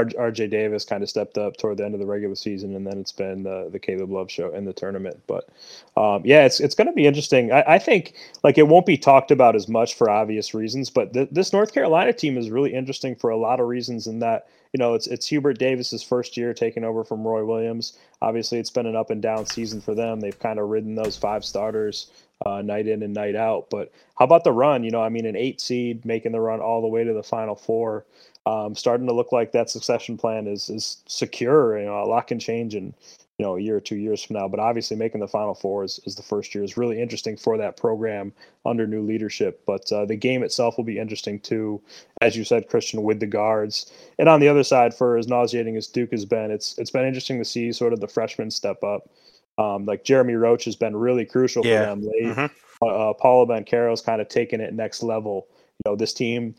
[0.06, 2.98] RJ Davis kind of stepped up toward the end of the regular season, and then
[2.98, 5.22] it's been the, the Caleb Love show in the tournament.
[5.28, 5.50] But
[5.96, 7.52] um, yeah, it's it's going to be interesting.
[7.52, 11.14] I, I think like it won't be talked about as much for obvious reasons, but
[11.14, 14.08] th- this North Carolina team is really interesting for a lot of reasons.
[14.08, 17.98] In that you know it's it's Hubert Davis's first year taking over from Roy Williams.
[18.22, 20.20] Obviously, it's been an up and down season for them.
[20.20, 22.12] They've kind of ridden those five starters
[22.46, 23.70] uh, night in and night out.
[23.70, 24.84] But how about the run?
[24.84, 27.24] You know, I mean, an eight seed making the run all the way to the
[27.24, 28.06] final four
[28.48, 31.78] um, starting to look like that succession plan is is secure.
[31.78, 32.94] You know, a lot can change in
[33.38, 34.48] you know a year or two years from now.
[34.48, 37.58] But obviously, making the Final Four is, is the first year is really interesting for
[37.58, 38.32] that program
[38.66, 39.62] under new leadership.
[39.66, 41.82] But uh, the game itself will be interesting too,
[42.22, 43.92] as you said, Christian, with the guards.
[44.18, 47.06] And on the other side, for as nauseating as Duke has been, it's it's been
[47.06, 49.10] interesting to see sort of the freshmen step up.
[49.58, 51.80] Um, like Jeremy Roach has been really crucial Yeah.
[51.82, 52.36] for them late.
[52.36, 52.52] Mhm.
[52.82, 55.48] Uh, uh, Paolo Banchero's kind of taken it next level.
[55.84, 56.56] You know, this team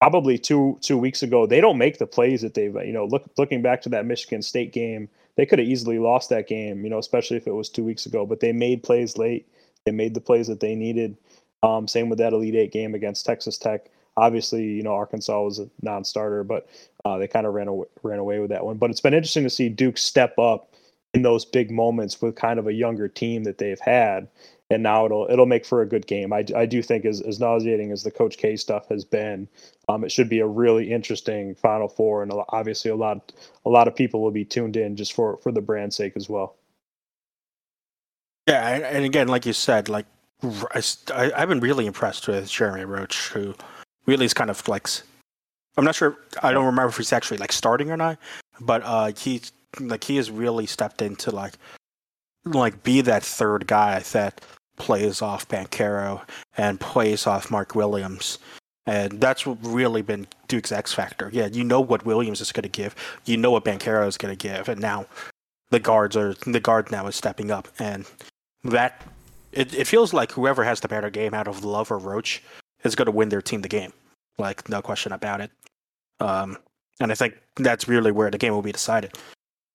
[0.00, 3.24] probably two two weeks ago they don't make the plays that they've you know look
[3.38, 6.90] looking back to that Michigan State game they could have easily lost that game you
[6.90, 9.48] know especially if it was two weeks ago but they made plays late
[9.86, 11.16] they made the plays that they needed
[11.62, 13.86] um, same with that Elite Eight game against Texas Tech
[14.18, 16.68] obviously you know Arkansas was a non-starter but
[17.06, 19.44] uh, they kind of ran away, ran away with that one but it's been interesting
[19.44, 20.74] to see Duke step up
[21.14, 24.28] in those big moments with kind of a younger team that they've had
[24.70, 26.32] and now it'll it'll make for a good game.
[26.32, 29.48] I, I do think as, as nauseating as the Coach K stuff has been,
[29.88, 33.32] um, it should be a really interesting Final Four, and obviously a lot
[33.64, 36.28] a lot of people will be tuned in just for for the brand's sake as
[36.28, 36.56] well.
[38.48, 40.06] Yeah, and, and again, like you said, like
[40.42, 40.82] I,
[41.36, 43.54] I've been really impressed with Jeremy Roach, who
[44.06, 44.88] really is kind of like
[45.76, 46.16] I'm not sure.
[46.42, 48.18] I don't remember if he's actually like starting or not,
[48.60, 49.42] but uh, he
[49.80, 51.54] like he has really stepped into like
[52.44, 54.40] like be that third guy that
[54.76, 56.22] plays off Banchero
[56.56, 58.38] and plays off Mark Williams.
[58.86, 61.28] And that's really been Duke's X factor.
[61.32, 62.94] Yeah, you know what Williams is going to give.
[63.24, 65.06] You know what Banchero is going to give, and now
[65.70, 68.06] the guards are the guard now is stepping up, and
[68.62, 69.02] that
[69.50, 72.42] it, it feels like whoever has the better game out of Love or Roach
[72.84, 73.92] is going to win their team the game.
[74.38, 75.50] Like no question about it.
[76.20, 76.58] Um,
[77.00, 79.14] and I think that's really where the game will be decided.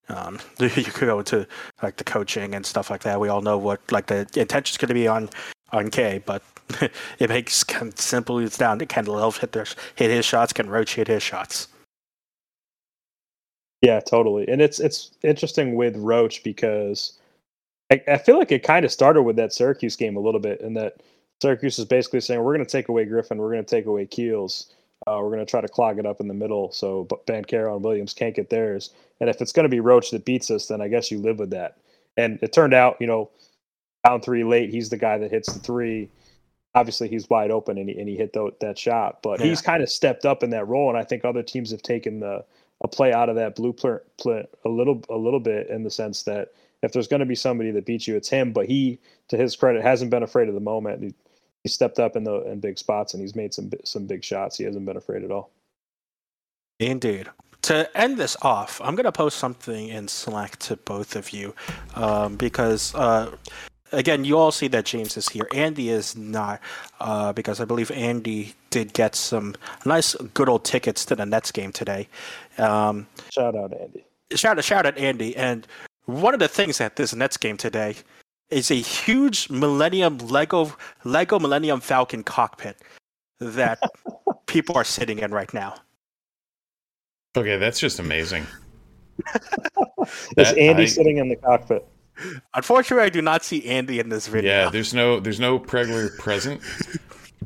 [0.10, 1.48] Um, you could go into
[1.82, 3.20] like the coaching and stuff like that.
[3.20, 5.30] We all know what like the intention's going to be on
[5.72, 6.44] on K, but
[7.20, 8.80] it makes kind of simple it's down.
[8.80, 10.54] To Love hit their hit his shots?
[10.54, 11.68] Can Roach hit his shots?
[13.82, 14.48] Yeah, totally.
[14.48, 17.18] And it's it's interesting with Roach because
[17.92, 20.62] I, I feel like it kind of started with that Syracuse game a little bit,
[20.62, 21.02] in that
[21.42, 24.06] Syracuse is basically saying we're going to take away Griffin, we're going to take away
[24.06, 24.68] Keels,
[25.08, 27.84] uh, we're going to try to clog it up in the middle, so Banchero and
[27.84, 28.92] Williams can't get theirs.
[29.20, 31.40] And if it's going to be Roach that beats us, then I guess you live
[31.40, 31.78] with that.
[32.18, 33.30] And it turned out, you know,
[34.06, 36.10] down three late, he's the guy that hits the three.
[36.74, 39.48] Obviously, he's wide open and he, and he hit tho- that shot, but Yeah.
[39.48, 40.90] he's kind of stepped up in that role.
[40.90, 42.44] And I think other teams have taken the
[42.84, 46.50] a play out of that blueprint a little a little bit in the sense that
[46.82, 48.54] if there's going to be somebody that beats you, it's him.
[48.54, 48.98] But he,
[49.28, 51.04] to his credit, hasn't been afraid of the moment.
[51.04, 51.14] He,
[51.64, 54.58] he stepped up in the in big spots and he's made some some big shots.
[54.58, 55.52] He hasn't been afraid at all.
[56.80, 57.30] Indeed.
[57.64, 61.54] To end this off, I'm going to post something in Slack to both of you
[61.94, 63.36] um, because, uh,
[63.92, 65.48] again, you all see that James is here.
[65.54, 66.60] Andy is not
[67.00, 69.54] uh, because I believe Andy did get some
[69.86, 72.08] nice, good old tickets to the Nets game today.
[72.58, 74.04] Um, Shout out Andy.
[74.34, 75.36] shout out, shout out Andy.
[75.38, 75.68] And
[76.06, 77.96] one of the things at this Nets game today
[78.52, 80.74] is a huge Millennium Lego
[81.04, 82.78] Lego Millennium Falcon cockpit
[83.40, 83.80] that
[84.46, 85.76] people are sitting in right now.
[87.36, 88.46] Okay, that's just amazing.
[90.38, 91.88] Is Andy I- sitting in the cockpit?
[92.54, 94.52] Unfortunately, I do not see Andy in this video.
[94.52, 96.62] Yeah, there's no there's no Pregler present,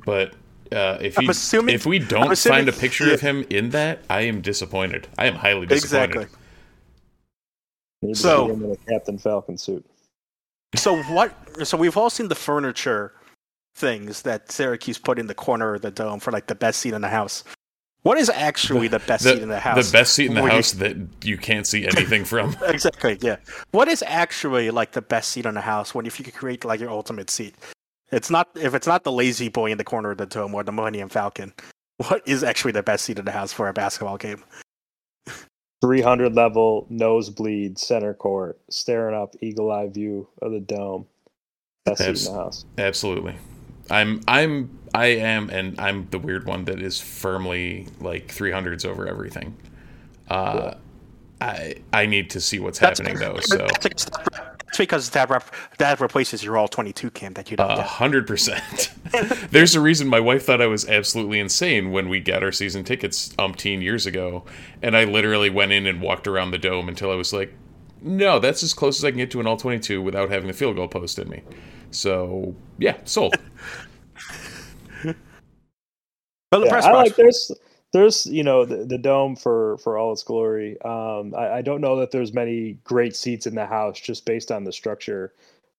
[0.05, 0.33] but
[0.71, 3.69] uh, if I'm he, assuming- if we don't assuming- find a picture of him in
[3.69, 5.07] that, I am disappointed.
[5.17, 6.15] I am highly disappointed.
[6.23, 6.39] exactly.
[8.01, 9.85] Need to So- see him in a Captain Falcon suit.
[10.75, 11.33] So what?
[11.67, 13.13] So we've all seen the furniture
[13.75, 16.93] things that Syracuse put in the corner of the dome for like the best seat
[16.93, 17.43] in the house.
[18.03, 19.87] What is actually the, best seat in the house?
[19.89, 22.55] The best seat in the Where you- house that you can't see anything from.
[22.61, 23.17] exactly.
[23.19, 23.37] Yeah.
[23.71, 26.63] What is actually like the best seat in the house when if you could create
[26.63, 27.55] like your ultimate seat?
[28.11, 30.63] It's not if it's not the lazy boy in the corner of the dome or
[30.63, 31.53] the Millennium Falcon.
[31.97, 34.43] What is actually the best seat in the house for a basketball game?
[35.85, 41.05] 300 level nosebleed center court, staring up eagle eye view of the dome.
[41.85, 42.65] Best seat in the house.
[42.79, 43.35] Absolutely.
[43.91, 49.07] I'm I'm I am and I'm the weird one that is firmly like 300s over
[49.07, 49.55] everything.
[50.27, 50.73] Uh
[51.39, 53.39] I I need to see what's happening though.
[53.41, 53.77] So
[54.75, 57.75] That's It's because that rep- that replaces your all twenty two cam that you don't
[57.75, 58.91] A hundred percent.
[59.51, 62.83] There's a reason my wife thought I was absolutely insane when we got our season
[62.83, 64.45] tickets umpteen years ago,
[64.81, 67.53] and I literally went in and walked around the dome until I was like,
[68.01, 70.53] "No, that's as close as I can get to an all twenty-two without having the
[70.53, 71.43] field goal post in me."
[71.91, 73.39] So yeah, sold.
[76.51, 77.51] But the Yeah, press I box, like there's
[77.95, 80.79] there's you know the, the dome for for all its glory.
[80.81, 84.51] Um, I, I don't know that there's many great seats in the house just based
[84.51, 85.33] on the structure.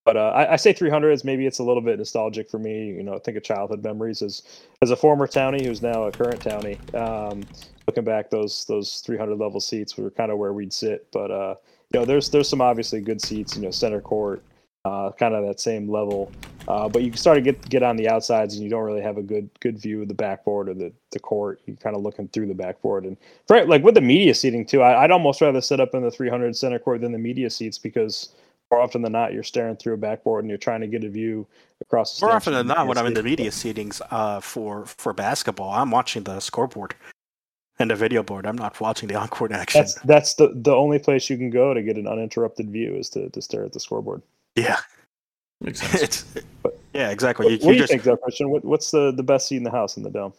[0.07, 1.25] But uh, I, I say 300s.
[1.25, 2.87] Maybe it's a little bit nostalgic for me.
[2.87, 4.43] You know, think of childhood memories as
[4.81, 6.79] as a former townie who's now a current townie.
[6.95, 7.43] Um,
[7.87, 11.07] looking back, those those 300 level seats were kind of where we'd sit.
[11.13, 11.57] But uh,
[11.93, 13.57] you know, there's there's some obviously good seats.
[13.57, 14.43] You know, center court,
[14.87, 16.31] uh, kind of that same level.
[16.69, 19.03] Uh, but you can start to get get on the outsides, and you don't really
[19.03, 21.61] have a good good view of the backboard or the, the court.
[21.67, 23.17] You're kind of looking through the backboard, and
[23.47, 26.11] for, like with the media seating too, I, I'd almost rather sit up in the
[26.11, 28.35] 300 center court than the media seats because
[28.71, 31.09] more often than not, you're staring through a backboard and you're trying to get a
[31.09, 31.47] view
[31.81, 32.19] across.
[32.19, 35.71] The more often than not, when I'm in the media seatings uh, for for basketball,
[35.71, 36.95] I'm watching the scoreboard
[37.79, 38.45] and the video board.
[38.45, 39.81] I'm not watching the on-court action.
[39.81, 43.09] That's that's the the only place you can go to get an uninterrupted view is
[43.11, 44.23] to, to stare at the scoreboard.
[44.57, 44.79] Yeah,
[45.61, 46.03] Makes sense.
[46.03, 46.25] it's
[46.63, 47.47] But- yeah, exactly.
[47.47, 48.51] What, You, what you do you think, though, Christian?
[48.51, 50.33] What, what's the, the best seat in the house in the dome?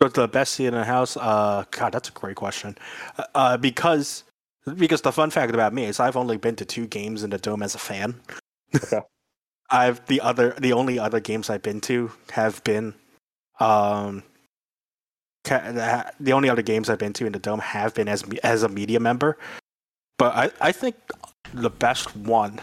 [0.00, 1.16] go to the best seat in the house.
[1.16, 2.76] Uh, God, that's a great question.
[3.18, 4.24] Uh, Uh, because
[4.76, 7.36] because the fun fact about me is I've only been to two games in the
[7.38, 8.14] dome as a fan.
[8.74, 9.00] Okay.
[9.70, 12.94] I've the other the only other games I've been to have been
[13.60, 14.22] um
[15.44, 18.24] ca- the the only other games I've been to in the dome have been as
[18.42, 19.36] as a media member.
[20.18, 20.96] But I, I think
[21.52, 22.60] the best one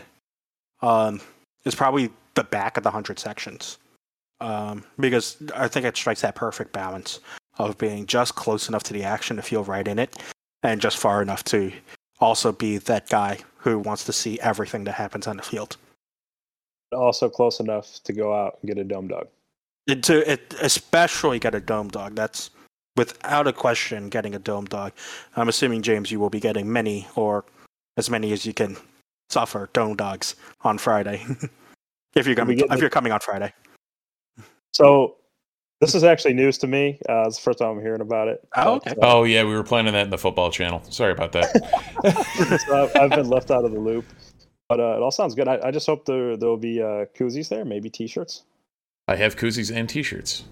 [0.81, 1.21] um
[1.65, 3.77] is probably the back of the hundred sections.
[4.39, 7.19] Um, because I think it strikes that perfect balance
[7.59, 10.17] of being just close enough to the action to feel right in it,
[10.63, 11.71] and just far enough to
[12.19, 15.77] also be that guy who wants to see everything that happens on the field.
[16.91, 19.27] Also close enough to go out and get a dome dog.
[19.87, 22.15] And to it, especially get a dome dog.
[22.15, 22.49] That's
[22.95, 24.93] without a question getting a dome dog.
[25.35, 27.45] I'm assuming James, you will be getting many or
[27.97, 28.77] as many as you can
[29.31, 31.25] suffer dome dogs on Friday.
[32.15, 33.53] if you're coming, if the- you're coming on Friday.
[34.73, 35.17] So
[35.81, 36.99] this is actually news to me.
[37.09, 38.47] Uh, it's the first time I'm hearing about it.
[38.55, 38.91] Oh, okay.
[38.91, 40.81] uh, Oh yeah, we were planning that in the football channel.
[40.89, 42.61] Sorry about that.
[42.67, 44.05] so I've, I've been left out of the loop.
[44.69, 45.49] But uh, it all sounds good.
[45.49, 48.43] I, I just hope there there will be uh, koozies there, maybe T-shirts.
[49.09, 50.45] I have koozies and T-shirts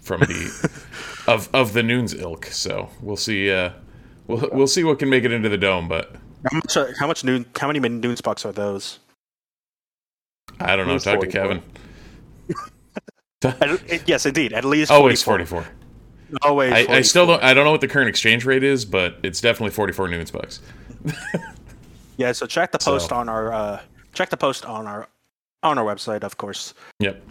[0.00, 0.80] from the
[1.28, 2.46] of of the Nunes ilk.
[2.46, 3.52] So we'll see.
[3.52, 3.70] Uh,
[4.26, 6.16] we'll we'll see what can make it into the dome, but
[6.50, 6.76] How much?
[6.76, 7.46] Are, how much noon?
[7.58, 8.98] How many noon bucks are those?
[10.60, 10.94] I don't know.
[10.94, 11.62] least Talk to Kevin.
[13.44, 14.52] At- yes, indeed.
[14.52, 15.62] At least Always 44.
[15.62, 15.74] 44.
[16.48, 16.72] Always.
[16.72, 17.42] I, I still don't.
[17.42, 20.60] I don't know what the current exchange rate is, but it's definitely 44 Nunes bucks.
[22.18, 22.32] Yeah.
[22.32, 23.80] So check the post So- on our uh,
[24.12, 25.08] check the post on our
[25.62, 27.26] on our website, of course, Yep.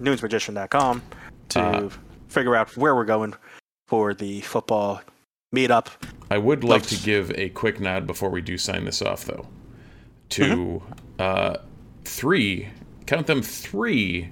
[0.00, 1.02] nunesmagician.com
[1.50, 1.90] to Uh,
[2.28, 3.34] figure out where we're going
[3.88, 5.00] for the football
[5.54, 5.86] meetup.
[6.30, 9.24] I would like Love to give a quick nod before we do sign this off,
[9.24, 9.46] though,
[10.30, 10.94] to Mm-hmm.
[11.18, 11.54] uh,
[12.04, 12.68] three,
[13.06, 14.30] count them three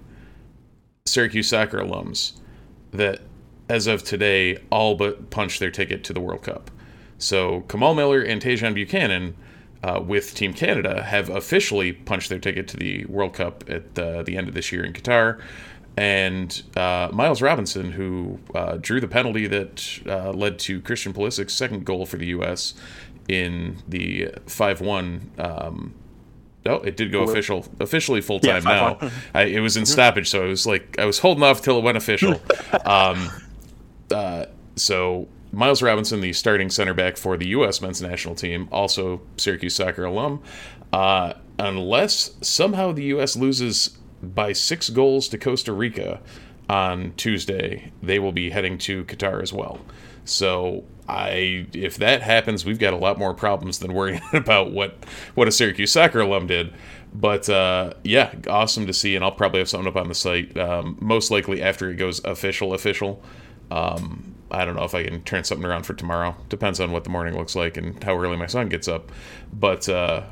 [1.06, 2.32] Syracuse soccer alums
[2.90, 3.20] that,
[3.68, 6.70] as of today, all but punched their ticket to the World Cup.
[7.18, 9.34] So Kamal Miller and Tajon Buchanan,
[9.82, 14.22] uh, with Team Canada, have officially punched their ticket to the World Cup at uh,
[14.22, 15.40] the end of this year in Qatar.
[15.96, 21.54] And uh, Miles Robinson, who uh, drew the penalty that uh, led to Christian Pulisic's
[21.54, 22.74] second goal for the U.S.
[23.28, 25.94] in the 5 1 um,
[26.68, 29.10] Oh, it did go official, officially full time Yeah, now.
[29.34, 31.84] I, it was in stoppage, so I was like, I was holding off till it
[31.84, 32.40] went official.
[32.84, 33.30] um,
[34.10, 37.80] uh, so Miles Robinson, the starting center back for the U.S.
[37.80, 40.42] men's national team, also Syracuse soccer alum.
[40.92, 43.36] Uh, unless somehow the U.S.
[43.36, 46.20] loses by six goals to Costa Rica
[46.68, 49.80] on Tuesday, they will be heading to Qatar as well.
[50.24, 54.96] So I, if that happens, we've got a lot more problems than worrying about what
[55.34, 56.72] what a Syracuse soccer alum did.
[57.14, 60.56] But uh, yeah, awesome to see, and I'll probably have something up on the site
[60.58, 62.74] um, most likely after it goes official.
[62.74, 63.22] Official.
[63.70, 66.36] Um, I don't know if I can turn something around for tomorrow.
[66.48, 69.10] Depends on what the morning looks like and how early my son gets up.
[69.52, 70.22] But uh,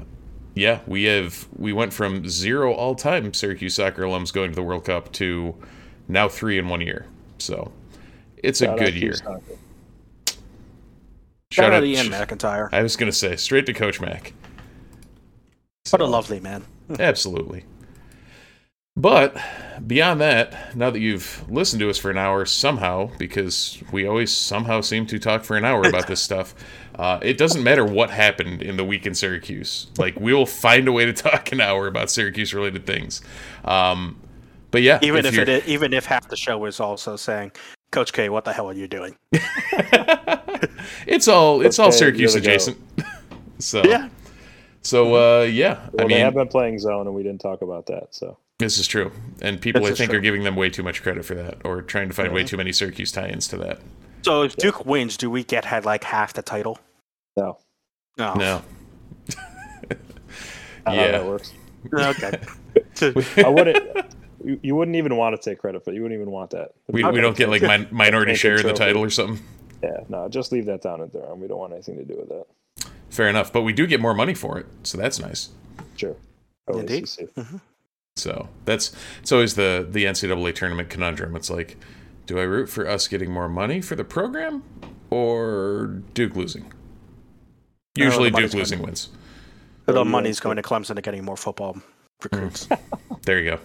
[0.55, 4.62] yeah, we have we went from zero all time Syracuse soccer alums going to the
[4.62, 5.55] World Cup to
[6.09, 7.07] now three in one year.
[7.38, 7.72] So
[8.36, 9.14] it's a Shout out good year.
[9.14, 9.42] soccer.
[11.50, 12.68] Shout out to Ian McIntyre.
[12.72, 14.32] I was gonna say straight to Coach Mac.
[15.90, 16.64] What a lovely man.
[16.98, 17.64] Absolutely.
[18.96, 19.36] But
[19.84, 24.32] beyond that, now that you've listened to us for an hour somehow, because we always
[24.32, 26.55] somehow seem to talk for an hour about this stuff,
[26.97, 29.88] Uh, it doesn't matter what happened in the week in Syracuse.
[29.99, 33.20] Like we will find a way to talk an hour about Syracuse related things.
[33.64, 34.20] Um,
[34.70, 37.53] but yeah, Even if, you're- it, even if half the show is also saying,
[37.90, 39.16] Coach K, what the hell are you doing?
[41.07, 42.53] it's all it's all Okay, Syracuse here we go.
[42.53, 42.78] adjacent.
[43.59, 44.09] so Yeah.
[44.82, 47.86] So uh, yeah, Well, I they have been playing zone, and we didn't talk about
[47.86, 48.09] that.
[48.14, 50.18] So this is true, and people This I think true.
[50.18, 52.57] are giving them way too much credit for that, or trying to find way too
[52.59, 53.80] many Syracuse tie-ins to that.
[54.25, 56.79] So if Duke wins, do we get had like half the title?
[57.37, 57.59] no,
[58.16, 58.35] No.
[58.35, 58.62] No.
[60.87, 61.53] I how that works.
[61.93, 62.39] Okay.
[63.45, 64.07] I wouldn't.
[64.45, 65.91] You, you wouldn't even want to take credit for.
[65.91, 65.95] it.
[65.95, 66.72] You wouldn't even want that.
[66.89, 67.14] We, Okay.
[67.14, 69.45] we don't get like min- minority share in the title or something.
[69.83, 71.41] Yeah, no, just leave that down at Durham.
[71.41, 72.47] We don't want anything to do with that.
[73.11, 75.51] Fair enough, but we do get more money for it, so that's nice.
[75.97, 76.16] Sure.
[76.72, 77.05] Indeed.
[77.05, 77.29] OACC.
[77.35, 77.57] Mm-hmm.
[78.16, 81.37] So that's it's always the the NCAA tournament conundrum.
[81.37, 81.77] It's like,
[82.27, 84.62] do I root for us getting more money for the program
[85.11, 86.72] or Duke losing?
[87.97, 88.87] Usually money's Duke losing coming.
[88.91, 89.09] wins.
[89.87, 91.77] the yeah, money's going to Clemson to getting more football
[92.22, 92.66] recruits.
[92.66, 93.22] Mm.
[93.22, 93.61] There you go.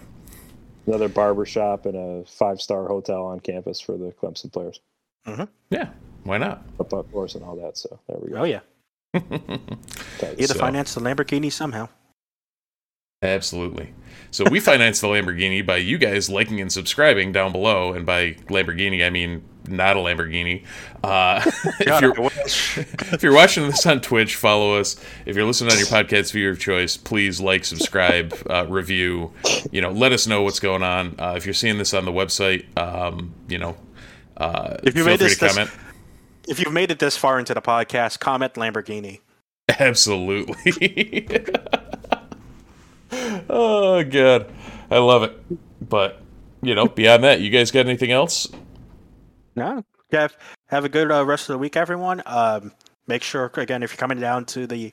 [0.86, 4.80] Another barber shop and a five star hotel on campus for the Clemson players.
[5.26, 5.44] Mm-hmm.
[5.70, 5.90] Yeah,
[6.24, 6.64] why not?
[6.78, 7.76] Up up course and all that.
[7.76, 8.36] So there we go.
[8.38, 8.60] oh yeah.
[9.14, 10.34] Tight.
[10.38, 11.88] Either So- finance the Lamborghini somehow.
[13.22, 13.92] Absolutely.
[14.30, 18.32] So we finance the Lamborghini by you guys liking and subscribing down below, and by
[18.48, 20.64] Lamborghini I mean not a Lamborghini.
[21.04, 21.42] Uh,
[21.80, 22.14] if you're
[23.12, 24.96] if you're watching this on Twitch, follow us.
[25.26, 29.32] If you're listening on your podcast viewer of choice, please like, subscribe, uh, review.
[29.70, 31.16] You know, let us know what's going on.
[31.18, 33.76] Uh, if you're seeing this on the website, um, you know,
[34.38, 35.70] uh, If you feel made free this to this- comment.
[36.48, 39.20] if you've made it this far into the podcast, comment Lamborghini.
[39.78, 41.28] Absolutely.
[43.50, 44.52] oh god,
[44.90, 45.38] I love it.
[45.88, 46.20] But
[46.62, 48.48] you know, beyond that, you guys got anything else?
[49.56, 49.84] No.
[50.12, 50.36] Have
[50.68, 52.22] have a good uh, rest of the week, everyone.
[52.26, 52.72] Um,
[53.06, 54.92] make sure again if you're coming down to the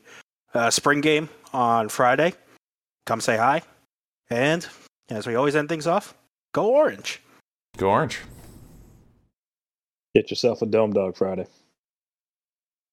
[0.53, 2.33] uh, spring game on Friday,
[3.05, 3.61] come say hi.
[4.29, 4.67] And
[5.09, 6.13] as we always end things off,
[6.53, 7.21] go orange.
[7.77, 8.19] Go orange.
[10.13, 11.47] Get yourself a dome dog Friday.